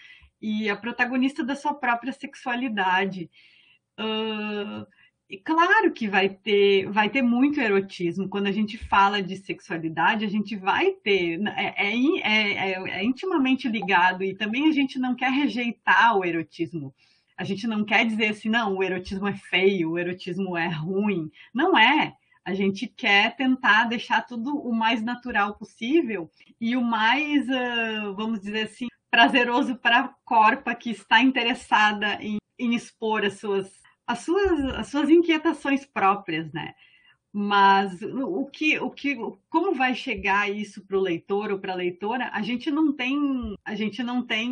e 0.42 0.68
a 0.68 0.76
protagonista 0.76 1.44
da 1.44 1.56
sua 1.56 1.76
própria 1.76 2.12
sexualidade. 2.12 3.30
Uh, 4.00 4.84
e 5.30 5.38
claro 5.38 5.94
que 5.94 6.08
vai 6.08 6.28
ter, 6.28 6.90
vai 6.90 7.08
ter 7.08 7.22
muito 7.22 7.62
erotismo. 7.62 8.30
Quando 8.30 8.48
a 8.48 8.52
gente 8.52 8.80
fala 8.80 9.22
de 9.22 9.38
sexualidade, 9.38 10.26
a 10.26 10.30
gente 10.30 10.56
vai 10.56 10.90
ter. 10.90 11.40
É, 11.56 11.88
é, 11.88 12.72
é, 12.72 13.00
é 13.00 13.04
intimamente 13.04 13.70
ligado, 13.70 14.24
e 14.24 14.34
também 14.34 14.68
a 14.68 14.72
gente 14.72 14.98
não 14.98 15.14
quer 15.14 15.30
rejeitar 15.30 16.18
o 16.18 16.26
erotismo 16.26 16.96
a 17.38 17.44
gente 17.44 17.68
não 17.68 17.84
quer 17.84 18.06
dizer 18.06 18.28
assim, 18.28 18.50
não, 18.50 18.76
o 18.76 18.84
erotismo 18.84 19.28
é 19.28 19.36
feio, 19.36 19.92
o 19.92 20.00
erotismo 20.00 20.56
é 20.56 20.68
ruim. 20.68 21.30
Não 21.54 21.78
é. 21.78 22.16
A 22.44 22.54
gente 22.54 22.88
quer 22.88 23.36
tentar 23.36 23.86
deixar 23.86 24.22
tudo 24.22 24.58
o 24.58 24.74
mais 24.74 25.02
natural 25.02 25.56
possível 25.56 26.30
e 26.62 26.76
o 26.78 26.82
mais, 26.82 27.48
vamos 28.16 28.40
dizer 28.40 28.64
assim, 28.64 28.88
prazeroso 29.10 29.76
para 29.78 30.00
a 30.02 30.14
corpa 30.24 30.76
que 30.76 30.92
está 30.92 31.22
interessada 31.22 32.18
em, 32.22 32.38
em 32.60 32.76
expor 32.76 33.26
as 33.26 33.40
suas, 33.40 33.72
as, 34.06 34.20
suas, 34.20 34.60
as 34.76 34.88
suas 34.88 35.10
inquietações 35.10 35.86
próprias, 35.86 36.52
né? 36.54 36.74
Mas 37.38 38.02
o 38.02 38.46
que, 38.46 38.80
o 38.80 38.90
que, 38.90 39.18
como 39.50 39.76
vai 39.76 39.94
chegar 39.94 40.50
isso 40.50 40.86
para 40.86 40.98
o 40.98 41.02
leitor 41.02 41.52
ou 41.52 41.60
para 41.60 41.74
a 41.74 41.76
leitora? 41.76 42.30
A 42.32 42.42
gente 42.42 42.72
não 42.72 42.94
tem, 42.94 43.56
a 43.66 43.76
gente 43.76 44.02
não 44.02 44.26
tem, 44.26 44.52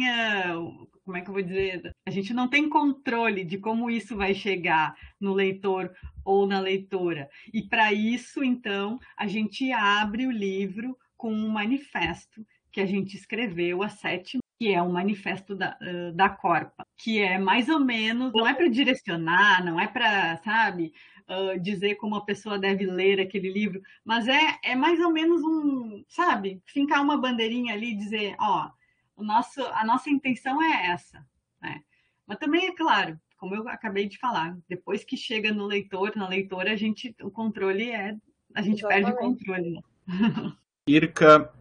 como 1.04 1.18
é 1.18 1.22
que 1.22 1.30
eu 1.30 1.34
vou 1.34 1.44
dizer? 1.44 1.92
A 2.06 2.12
gente 2.12 2.34
não 2.34 2.48
tem 2.48 2.70
controle 2.70 3.44
de 3.44 3.58
como 3.58 3.90
isso 3.90 4.16
vai 4.16 4.34
chegar 4.34 4.96
no 5.20 5.34
leitor 5.34 5.94
ou 6.24 6.48
na 6.48 6.60
leitora. 6.60 7.30
E 7.54 7.62
para 7.62 7.92
isso, 7.92 8.44
então, 8.44 9.00
a 9.18 9.28
gente 9.28 9.72
abre 9.72 10.26
o 10.26 10.32
livro 10.32 10.98
com 11.18 11.32
um 11.32 11.50
manifesto 11.50 12.46
que 12.72 12.82
a 12.82 12.86
gente 12.86 13.16
escreveu 13.16 13.84
há 13.84 13.90
sete 13.90 14.40
que 14.60 14.74
é 14.74 14.82
um 14.82 14.92
manifesto 14.92 15.56
da, 15.56 15.78
da 16.14 16.30
Corpa, 16.30 16.86
que 16.98 17.20
é 17.20 17.38
mais 17.38 17.68
ou 17.68 17.80
menos, 17.80 18.32
não 18.34 18.48
é 18.48 18.54
para 18.54 18.70
direcionar, 18.70 19.66
não 19.66 19.78
é 19.78 19.88
para, 19.88 20.38
sabe, 20.38 20.94
uh, 21.28 21.60
dizer 21.60 21.96
como 21.96 22.16
a 22.16 22.24
pessoa 22.24 22.58
deve 22.58 22.86
ler 22.86 23.20
aquele 23.20 23.52
livro, 23.52 23.82
mas 24.06 24.28
é, 24.28 24.58
é 24.64 24.76
mais 24.76 25.00
ou 25.02 25.12
menos 25.12 25.42
um, 25.44 26.04
sabe, 26.08 26.62
fincar 26.66 27.02
uma 27.02 27.18
bandeirinha 27.18 27.74
ali 27.74 27.92
e 27.92 27.98
dizer, 27.98 28.36
ó, 28.40 28.70
o 29.16 29.24
nosso, 29.24 29.62
a 29.62 29.86
nossa 29.86 30.10
intenção 30.10 30.62
é 30.62 30.88
essa, 30.88 31.26
né? 31.62 31.82
Mas 32.26 32.38
também 32.38 32.68
é 32.68 32.76
claro, 32.76 33.20
como 33.38 33.56
eu 33.56 33.68
acabei 33.68 34.08
de 34.08 34.18
falar, 34.18 34.58
depois 34.70 35.04
que 35.04 35.18
chega 35.18 35.52
no 35.52 35.66
leitor, 35.66 36.16
na 36.16 36.28
leitora, 36.28 36.72
a 36.72 36.76
gente, 36.76 37.16
o 37.22 37.30
controle 37.30 37.92
é, 37.92 38.16
a 38.56 38.62
gente 38.62 38.80
Exatamente. 38.80 39.06
perde 39.06 39.12
o 39.12 39.16
controle. 39.16 39.72
Né? 39.72 40.54
Irka 40.88 41.54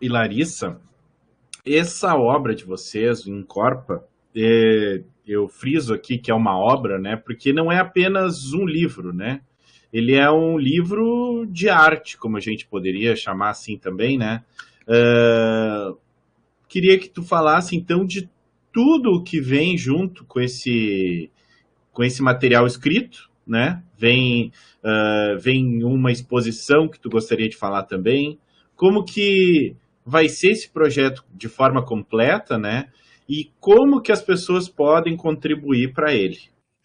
e 0.00 0.08
Larissa, 0.08 0.80
essa 1.66 2.14
obra 2.14 2.54
de 2.54 2.64
vocês, 2.64 3.26
o 3.26 3.30
Incorpa, 3.30 4.06
é, 4.34 5.02
eu 5.26 5.48
friso 5.48 5.94
aqui 5.94 6.18
que 6.18 6.30
é 6.30 6.34
uma 6.34 6.58
obra, 6.58 6.98
né? 6.98 7.16
Porque 7.16 7.52
não 7.52 7.70
é 7.70 7.78
apenas 7.78 8.52
um 8.52 8.64
livro, 8.64 9.12
né? 9.12 9.42
Ele 9.92 10.14
é 10.14 10.30
um 10.30 10.56
livro 10.56 11.46
de 11.46 11.68
arte, 11.68 12.16
como 12.16 12.36
a 12.36 12.40
gente 12.40 12.66
poderia 12.66 13.16
chamar 13.16 13.50
assim 13.50 13.76
também, 13.76 14.16
né? 14.16 14.44
Uh, 14.86 15.98
queria 16.70 16.98
que 16.98 17.08
tu 17.08 17.22
falasse 17.22 17.76
então 17.76 18.06
de 18.06 18.30
tudo 18.72 19.22
que 19.22 19.40
vem 19.40 19.76
junto 19.76 20.24
com 20.24 20.40
esse 20.40 21.30
com 21.92 22.02
esse 22.04 22.22
material 22.22 22.66
escrito, 22.66 23.28
né? 23.46 23.82
Vem 23.98 24.52
uh, 24.82 25.38
vem 25.38 25.84
uma 25.84 26.10
exposição 26.10 26.88
que 26.88 26.98
tu 26.98 27.10
gostaria 27.10 27.48
de 27.48 27.56
falar 27.56 27.82
também. 27.82 28.38
Como 28.74 29.04
que 29.04 29.76
vai 30.06 30.28
ser 30.28 30.52
esse 30.52 30.70
projeto 30.70 31.22
de 31.34 31.48
forma 31.48 31.84
completa, 31.84 32.56
né? 32.56 32.88
e 33.30 33.48
como 33.60 34.02
que 34.02 34.10
as 34.10 34.20
pessoas 34.20 34.68
podem 34.68 35.16
contribuir 35.16 35.92
para 35.92 36.12
ele? 36.12 36.38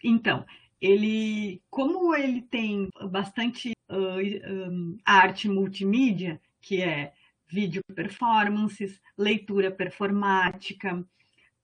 Então, 0.04 0.46
ele, 0.80 1.60
como 1.72 2.16
ele 2.16 2.44
tem 2.44 2.88
bastante 3.10 3.72
uh, 3.90 4.70
um, 4.70 4.96
arte 5.04 5.50
multimídia, 5.50 6.40
que 6.62 6.84
é 6.84 7.14
vídeo 7.48 7.82
performances, 7.94 9.02
leitura 9.18 9.72
performática, 9.72 11.06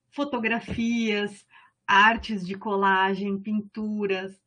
fotografias, 0.09 1.45
artes 1.85 2.45
de 2.45 2.55
colagem, 2.55 3.39
pinturas. 3.39 4.39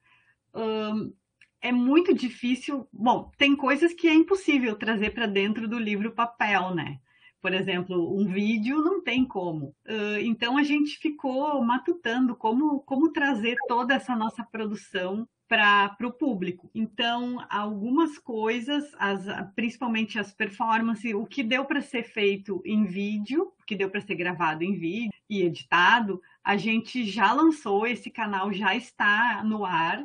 Um, 0.55 1.13
é 1.61 1.73
muito 1.73 2.15
difícil. 2.15 2.89
Bom, 2.93 3.31
tem 3.37 3.57
coisas 3.57 3.93
que 3.95 4.09
é 4.09 4.15
impossível 4.15 4.77
trazer 4.77 5.11
para 5.11 5.27
dentro 5.27 5.67
do 5.67 5.79
livro 5.79 6.13
papel, 6.13 6.75
né? 6.75 7.01
por 7.45 7.53
exemplo, 7.53 8.19
um 8.19 8.27
vídeo 8.27 8.79
não 8.79 9.03
tem 9.03 9.23
como. 9.23 9.77
então 10.23 10.57
a 10.57 10.63
gente 10.63 10.97
ficou 10.97 11.63
matutando 11.63 12.35
como, 12.35 12.81
como 12.81 13.13
trazer 13.13 13.55
toda 13.69 13.93
essa 13.93 14.17
nossa 14.17 14.43
produção 14.43 15.29
para 15.49 15.97
o 16.03 16.13
público. 16.13 16.71
Então, 16.75 17.45
algumas 17.51 18.19
coisas, 18.19 18.85
as, 18.99 19.25
principalmente 19.55 20.19
as 20.19 20.33
performances, 20.33 21.15
o 21.15 21.27
que 21.27 21.43
deu 21.43 21.65
para 21.65 21.81
ser 21.81 22.05
feito 22.05 22.63
em 22.65 22.85
vídeo, 22.85 23.53
o 23.61 23.65
que 23.65 23.77
deu 23.77 23.91
para 23.91 24.01
ser 24.01 24.15
gravado 24.15 24.65
em 24.65 24.75
vídeo 24.75 25.13
e 25.29 25.43
editado, 25.43 26.21
a 26.43 26.57
gente 26.57 27.05
já 27.05 27.33
lançou, 27.33 27.87
esse 27.87 28.11
canal 28.11 28.53
já 28.53 28.75
está 28.75 29.43
no 29.45 29.65
ar 29.65 30.05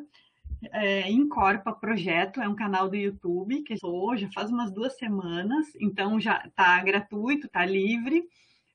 é, 0.71 1.10
Incorpa 1.10 1.71
Projeto, 1.71 2.41
é 2.41 2.47
um 2.47 2.56
canal 2.56 2.89
do 2.89 2.95
YouTube 2.95 3.62
que 3.63 3.78
sou, 3.78 4.17
já 4.17 4.30
faz 4.32 4.52
umas 4.52 4.71
duas 4.71 4.97
semanas, 4.97 5.67
então 5.80 6.19
já 6.19 6.43
está 6.45 6.82
gratuito, 6.84 7.47
está 7.47 7.65
livre 7.65 8.25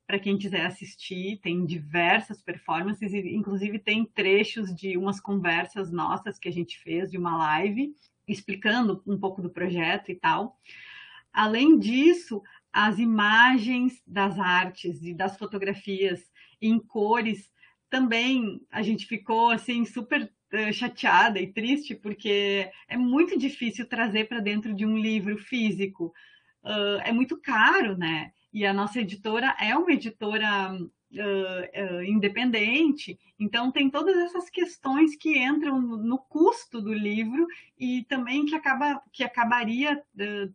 para 0.06 0.18
quem 0.18 0.36
quiser 0.36 0.66
assistir, 0.66 1.40
tem 1.42 1.64
diversas 1.64 2.42
performances, 2.42 3.14
inclusive 3.14 3.78
tem 3.78 4.04
trechos 4.04 4.74
de 4.74 4.96
umas 4.96 5.20
conversas 5.20 5.90
nossas 5.90 6.38
que 6.38 6.48
a 6.48 6.52
gente 6.52 6.78
fez 6.78 7.10
de 7.10 7.16
uma 7.16 7.36
live, 7.36 7.94
explicando 8.28 9.02
um 9.06 9.18
pouco 9.18 9.40
do 9.40 9.50
projeto 9.50 10.10
e 10.10 10.14
tal. 10.14 10.58
Além 11.32 11.78
disso, 11.78 12.42
as 12.72 12.98
imagens 12.98 14.02
das 14.06 14.38
artes 14.38 15.02
e 15.02 15.14
das 15.14 15.38
fotografias 15.38 16.30
em 16.60 16.78
cores 16.78 17.50
também 17.88 18.60
a 18.70 18.82
gente 18.82 19.06
ficou 19.06 19.50
assim 19.50 19.84
super 19.84 20.28
eh, 20.52 20.72
chateada 20.72 21.40
e 21.40 21.52
triste 21.52 21.94
porque 21.94 22.68
é 22.88 22.96
muito 22.96 23.38
difícil 23.38 23.86
trazer 23.88 24.28
para 24.28 24.40
dentro 24.40 24.74
de 24.74 24.84
um 24.84 24.98
livro 24.98 25.38
físico. 25.38 26.12
Uh, 26.64 26.98
é 27.04 27.12
muito 27.12 27.40
caro, 27.40 27.96
né? 27.96 28.32
E 28.54 28.64
a 28.64 28.72
nossa 28.72 29.00
editora 29.00 29.56
é 29.60 29.76
uma 29.76 29.90
editora 29.90 30.72
uh, 30.72 30.84
uh, 30.84 32.02
independente, 32.04 33.18
então 33.36 33.72
tem 33.72 33.90
todas 33.90 34.16
essas 34.16 34.48
questões 34.48 35.16
que 35.16 35.36
entram 35.36 35.80
no, 35.80 36.16
custo 36.16 36.80
do 36.80 36.94
livro 36.94 37.48
e 37.76 38.04
também 38.04 38.46
que, 38.46 38.54
acaba, 38.54 39.02
que 39.12 39.24
acabaria 39.24 40.00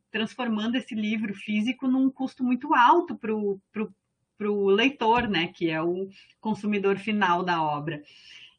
transformando 0.10 0.78
esse 0.78 0.96
livro 0.96 1.34
físico 1.34 1.90
num 1.90 2.10
custo 2.10 2.42
muito 2.42 2.74
alto 2.74 3.18
para 3.18 4.50
o 4.50 4.70
leitor, 4.70 5.28
né? 5.28 5.48
Que 5.48 5.70
é 5.70 5.84
o 5.84 6.08
consumidor 6.40 6.98
final 6.98 7.44
da 7.44 7.62
obra. 7.62 8.02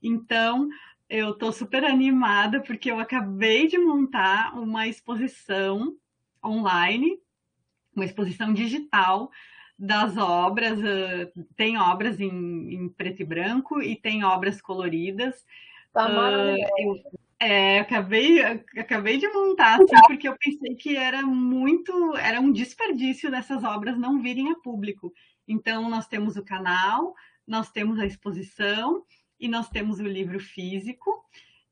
Então, 0.03 0.69
eu 1.09 1.31
estou 1.31 1.51
super 1.51 1.83
animada 1.83 2.61
porque 2.61 2.91
eu 2.91 3.01
acabei 3.01 3.67
de 3.67 3.79
montar 3.79 4.55
uma 4.55 4.87
exposição 4.87 5.97
online, 6.45 7.19
uma 8.01 8.05
exposição 8.07 8.53
digital 8.53 9.31
das 9.79 10.17
obras, 10.17 10.79
uh, 10.79 11.45
tem 11.57 11.79
obras 11.79 12.21
em, 12.21 12.75
em, 12.75 12.89
preto 12.89 13.23
e 13.23 13.25
branco 13.25 13.81
e 13.81 13.97
tem 13.97 14.25
obras 14.25 14.61
coloridas. 14.61 15.45
Tá 15.93 16.07
uh, 16.07 17.21
é, 17.43 17.81
acabei, 17.81 18.43
acabei 18.43 19.17
de 19.17 19.27
montar, 19.29 19.77
assim, 19.77 19.97
porque 20.07 20.29
eu 20.29 20.37
pensei 20.37 20.75
que 20.75 20.95
era 20.95 21.23
muito, 21.23 22.15
era 22.17 22.39
um 22.39 22.53
desperdício 22.53 23.31
dessas 23.31 23.65
obras 23.65 23.99
não 23.99 24.21
virem 24.21 24.51
a 24.51 24.57
público. 24.57 25.11
Então, 25.49 25.89
nós 25.89 26.07
temos 26.07 26.37
o 26.37 26.45
canal, 26.45 27.15
nós 27.47 27.71
temos 27.71 27.99
a 27.99 28.05
exposição 28.05 29.03
e 29.41 29.49
nós 29.49 29.71
temos 29.71 29.99
o 29.99 30.07
livro 30.07 30.39
físico, 30.39 31.25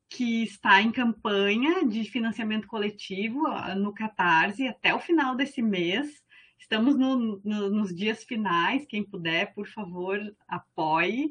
que 0.09 0.43
está 0.43 0.81
em 0.81 0.91
campanha 0.91 1.85
de 1.87 2.05
financiamento 2.05 2.67
coletivo 2.67 3.43
no 3.77 3.93
Catarse 3.93 4.67
até 4.67 4.95
o 4.95 5.01
final 5.01 5.35
desse 5.37 5.61
mês. 5.61 6.23
Estamos 6.59 6.97
no, 6.97 7.41
no, 7.45 7.71
nos 7.71 7.95
dias 7.95 8.25
finais, 8.25 8.87
quem 8.87 9.03
puder, 9.05 9.53
por 9.55 9.69
favor, 9.69 10.19
apoie, 10.47 11.31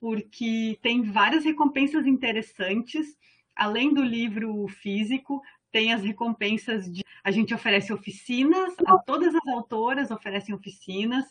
porque 0.00 0.78
tem 0.82 1.02
várias 1.02 1.44
recompensas 1.44 2.06
interessantes. 2.06 3.16
Além 3.54 3.92
do 3.92 4.02
livro 4.02 4.66
físico, 4.68 5.42
tem 5.70 5.92
as 5.92 6.02
recompensas 6.02 6.90
de. 6.90 7.04
A 7.24 7.30
gente 7.30 7.54
oferece 7.54 7.92
oficinas, 7.92 8.74
todas 9.04 9.34
as 9.34 9.46
autoras 9.48 10.10
oferecem 10.10 10.54
oficinas. 10.54 11.24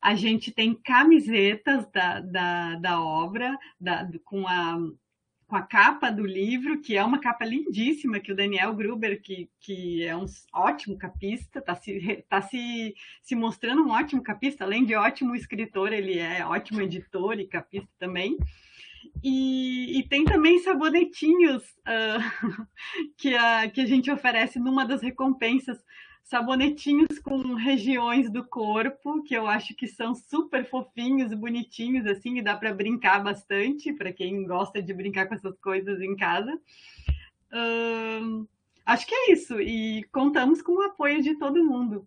A 0.00 0.14
gente 0.14 0.50
tem 0.50 0.74
camisetas 0.74 1.86
da, 1.92 2.20
da, 2.20 2.74
da 2.76 3.02
obra, 3.02 3.58
da, 3.78 4.08
com 4.24 4.48
a 4.48 4.78
com 5.50 5.56
a 5.56 5.62
capa 5.62 6.12
do 6.12 6.24
livro, 6.24 6.80
que 6.80 6.96
é 6.96 7.02
uma 7.04 7.18
capa 7.18 7.44
lindíssima, 7.44 8.20
que 8.20 8.30
o 8.30 8.36
Daniel 8.36 8.72
Gruber, 8.72 9.20
que, 9.20 9.50
que 9.58 10.04
é 10.04 10.16
um 10.16 10.24
ótimo 10.54 10.96
capista, 10.96 11.58
está 11.58 11.74
se, 11.74 12.24
tá 12.28 12.40
se, 12.40 12.94
se 13.20 13.34
mostrando 13.34 13.82
um 13.82 13.90
ótimo 13.90 14.22
capista, 14.22 14.62
além 14.62 14.84
de 14.84 14.94
ótimo 14.94 15.34
escritor, 15.34 15.92
ele 15.92 16.20
é 16.20 16.46
ótimo 16.46 16.80
editor 16.80 17.40
e 17.40 17.48
capista 17.48 17.90
também. 17.98 18.38
E, 19.24 19.98
e 19.98 20.02
tem 20.04 20.24
também 20.24 20.60
sabonetinhos 20.60 21.64
uh, 21.64 22.66
que, 23.18 23.34
a, 23.34 23.68
que 23.68 23.80
a 23.80 23.86
gente 23.86 24.08
oferece 24.08 24.60
numa 24.60 24.86
das 24.86 25.02
recompensas 25.02 25.82
sabonetinhos 26.30 27.18
com 27.18 27.54
regiões 27.54 28.30
do 28.30 28.44
corpo, 28.44 29.20
que 29.24 29.34
eu 29.34 29.48
acho 29.48 29.74
que 29.74 29.88
são 29.88 30.14
super 30.14 30.64
fofinhos, 30.64 31.34
bonitinhos, 31.34 32.06
assim, 32.06 32.38
e 32.38 32.42
dá 32.42 32.56
para 32.56 32.72
brincar 32.72 33.20
bastante, 33.20 33.92
para 33.92 34.12
quem 34.12 34.46
gosta 34.46 34.80
de 34.80 34.94
brincar 34.94 35.26
com 35.26 35.34
essas 35.34 35.58
coisas 35.58 36.00
em 36.00 36.14
casa. 36.14 36.54
Uh, 37.52 38.46
acho 38.86 39.08
que 39.08 39.14
é 39.14 39.32
isso, 39.32 39.60
e 39.60 40.04
contamos 40.12 40.62
com 40.62 40.78
o 40.78 40.82
apoio 40.82 41.20
de 41.20 41.34
todo 41.34 41.66
mundo. 41.66 42.06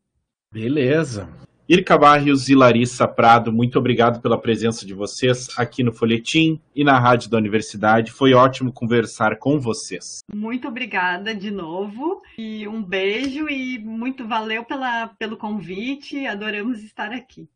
Beleza. 0.50 1.28
Irka 1.74 1.98
Barrios 1.98 2.50
e 2.50 2.54
Larissa 2.54 3.08
Prado, 3.08 3.52
muito 3.52 3.80
obrigado 3.80 4.22
pela 4.22 4.40
presença 4.40 4.86
de 4.86 4.94
vocês 4.94 5.48
aqui 5.58 5.82
no 5.82 5.92
Folhetim 5.92 6.62
e 6.76 6.84
na 6.84 7.00
Rádio 7.00 7.32
da 7.32 7.38
Universidade. 7.40 8.12
Foi 8.12 8.32
ótimo 8.32 8.72
conversar 8.72 9.40
com 9.40 9.60
vocês. 9.60 10.20
Muito 10.32 10.68
obrigada 10.68 11.34
de 11.34 11.50
novo 11.50 12.22
e 12.38 12.68
um 12.68 12.84
beijo 12.84 13.50
e 13.50 13.80
muito 13.80 14.28
valeu 14.28 14.64
pela, 14.64 15.08
pelo 15.18 15.36
convite. 15.36 16.28
Adoramos 16.28 16.84
estar 16.84 17.12
aqui. 17.12 17.50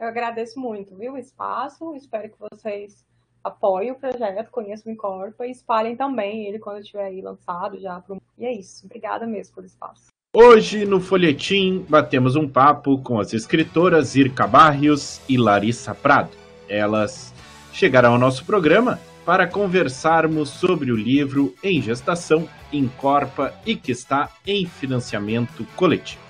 Eu 0.00 0.08
agradeço 0.08 0.58
muito, 0.58 0.96
viu, 0.96 1.12
o 1.12 1.18
espaço. 1.18 1.94
Espero 1.94 2.30
que 2.30 2.38
vocês 2.38 3.04
apoiem 3.44 3.90
o 3.90 3.96
projeto, 3.96 4.50
conheçam 4.50 4.90
o 4.90 4.94
Incorpa 4.94 5.46
e 5.46 5.50
espalhem 5.50 5.94
também 5.94 6.46
ele 6.46 6.58
quando 6.58 6.78
estiver 6.78 7.04
aí 7.04 7.20
lançado 7.20 7.78
já. 7.78 8.00
Pro... 8.00 8.18
E 8.38 8.46
é 8.46 8.52
isso. 8.58 8.86
Obrigada 8.86 9.26
mesmo 9.26 9.56
pelo 9.56 9.66
espaço. 9.66 10.06
Hoje, 10.34 10.84
no 10.84 11.00
Folhetim, 11.00 11.86
batemos 11.88 12.36
um 12.36 12.46
papo 12.46 12.98
com 12.98 13.18
as 13.18 13.32
escritoras 13.32 14.14
Irka 14.14 14.46
Barrios 14.46 15.22
e 15.26 15.38
Larissa 15.38 15.94
Prado. 15.94 16.28
Elas 16.68 17.32
chegaram 17.72 18.12
ao 18.12 18.18
nosso 18.18 18.44
programa 18.44 19.00
para 19.24 19.46
conversarmos 19.46 20.50
sobre 20.50 20.92
o 20.92 20.96
livro 20.96 21.54
Em 21.64 21.80
Gestação, 21.80 22.46
Incorpa 22.70 23.54
e 23.64 23.74
que 23.74 23.90
está 23.90 24.28
em 24.46 24.66
financiamento 24.66 25.66
coletivo. 25.74 26.20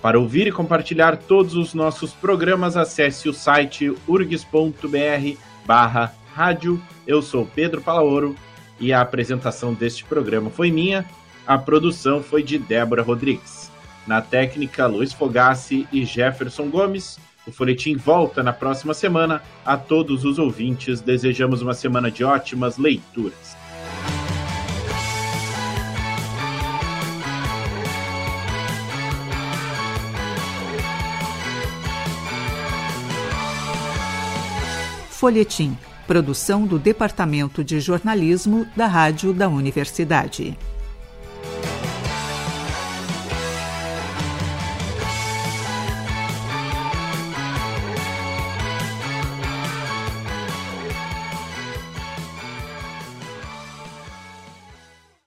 Para 0.00 0.20
ouvir 0.20 0.46
e 0.46 0.52
compartilhar 0.52 1.16
todos 1.16 1.56
os 1.56 1.74
nossos 1.74 2.12
programas, 2.12 2.76
acesse 2.76 3.28
o 3.28 3.34
site 3.34 3.92
urgs.br 4.06 5.36
barra 5.66 6.14
rádio. 6.32 6.80
Eu 7.04 7.20
sou 7.20 7.44
Pedro 7.44 7.80
Palaoro 7.80 8.36
e 8.78 8.92
a 8.92 9.00
apresentação 9.00 9.74
deste 9.74 10.04
programa 10.04 10.50
foi 10.50 10.70
minha, 10.70 11.04
a 11.46 11.58
produção 11.58 12.22
foi 12.22 12.42
de 12.42 12.58
Débora 12.58 13.02
Rodrigues. 13.02 13.70
Na 14.06 14.20
técnica, 14.20 14.86
Luiz 14.86 15.12
Fogassi 15.12 15.86
e 15.92 16.04
Jefferson 16.04 16.68
Gomes. 16.68 17.18
O 17.46 17.52
Folhetim 17.52 17.96
volta 17.96 18.42
na 18.42 18.52
próxima 18.52 18.94
semana. 18.94 19.42
A 19.64 19.76
todos 19.76 20.24
os 20.24 20.38
ouvintes, 20.38 21.00
desejamos 21.00 21.62
uma 21.62 21.74
semana 21.74 22.10
de 22.10 22.24
ótimas 22.24 22.76
leituras. 22.78 23.56
Folhetim, 35.10 35.76
produção 36.06 36.66
do 36.66 36.78
Departamento 36.78 37.62
de 37.62 37.78
Jornalismo 37.78 38.66
da 38.74 38.86
Rádio 38.86 39.34
da 39.34 39.48
Universidade. 39.48 40.56